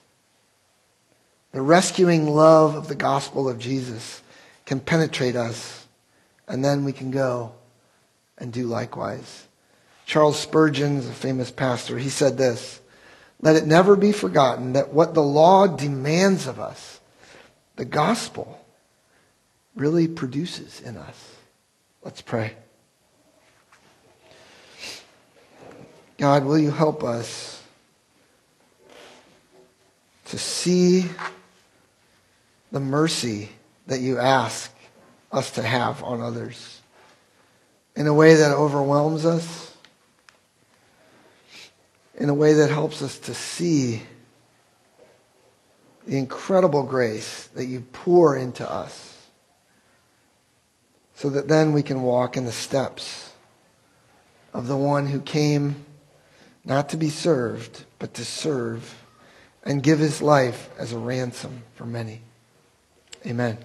The 1.52 1.62
rescuing 1.62 2.26
love 2.28 2.74
of 2.74 2.88
the 2.88 2.94
gospel 2.94 3.48
of 3.48 3.58
Jesus 3.58 4.22
can 4.66 4.80
penetrate 4.80 5.36
us, 5.36 5.86
and 6.48 6.64
then 6.64 6.84
we 6.84 6.92
can 6.92 7.10
go 7.10 7.52
and 8.38 8.52
do 8.52 8.66
likewise. 8.66 9.46
Charles 10.07 10.38
Spurgeon 10.38 10.96
is 10.96 11.09
a 11.09 11.12
famous 11.12 11.50
pastor. 11.50 11.98
He 11.98 12.09
said 12.09 12.36
this 12.36 12.80
let 13.42 13.57
it 13.57 13.66
never 13.66 13.96
be 13.96 14.12
forgotten 14.12 14.74
that 14.74 14.94
what 14.94 15.14
the 15.14 15.22
law 15.22 15.66
demands 15.66 16.46
of 16.46 16.61
us, 16.61 17.00
the 17.74 17.84
gospel, 17.84 18.64
really 19.74 20.07
produces 20.07 20.80
in 20.80 20.96
us. 20.96 21.36
Let's 22.05 22.22
pray. 22.22 22.55
God, 26.18 26.44
will 26.44 26.59
you 26.59 26.70
help 26.70 27.03
us 27.03 27.61
to 30.26 30.38
see 30.38 31.07
the 32.70 32.78
mercy 32.78 33.48
that 33.88 34.00
you 34.00 34.18
ask 34.18 34.72
us 35.32 35.50
to 35.53 35.62
have 35.62 36.03
on 36.05 36.20
others 36.20 36.80
in 37.96 38.07
a 38.07 38.14
way 38.14 38.36
that 38.36 38.53
overwhelms 38.53 39.26
us? 39.26 39.71
In 42.16 42.28
a 42.28 42.34
way 42.34 42.54
that 42.54 42.70
helps 42.70 43.02
us 43.02 43.18
to 43.18 43.34
see 43.34 44.02
the 46.06 46.18
incredible 46.18 46.82
grace 46.82 47.48
that 47.54 47.66
you 47.66 47.80
pour 47.92 48.36
into 48.36 48.68
us 48.68 49.28
so 51.14 51.30
that 51.30 51.48
then 51.48 51.72
we 51.72 51.82
can 51.82 52.02
walk 52.02 52.36
in 52.36 52.44
the 52.44 52.52
steps 52.52 53.32
of 54.52 54.66
the 54.66 54.76
one 54.76 55.06
who 55.06 55.20
came 55.20 55.84
not 56.64 56.88
to 56.90 56.96
be 56.96 57.08
served, 57.08 57.84
but 57.98 58.14
to 58.14 58.24
serve 58.24 59.02
and 59.64 59.82
give 59.82 59.98
his 59.98 60.20
life 60.20 60.68
as 60.78 60.92
a 60.92 60.98
ransom 60.98 61.62
for 61.74 61.86
many. 61.86 62.20
Amen. 63.26 63.58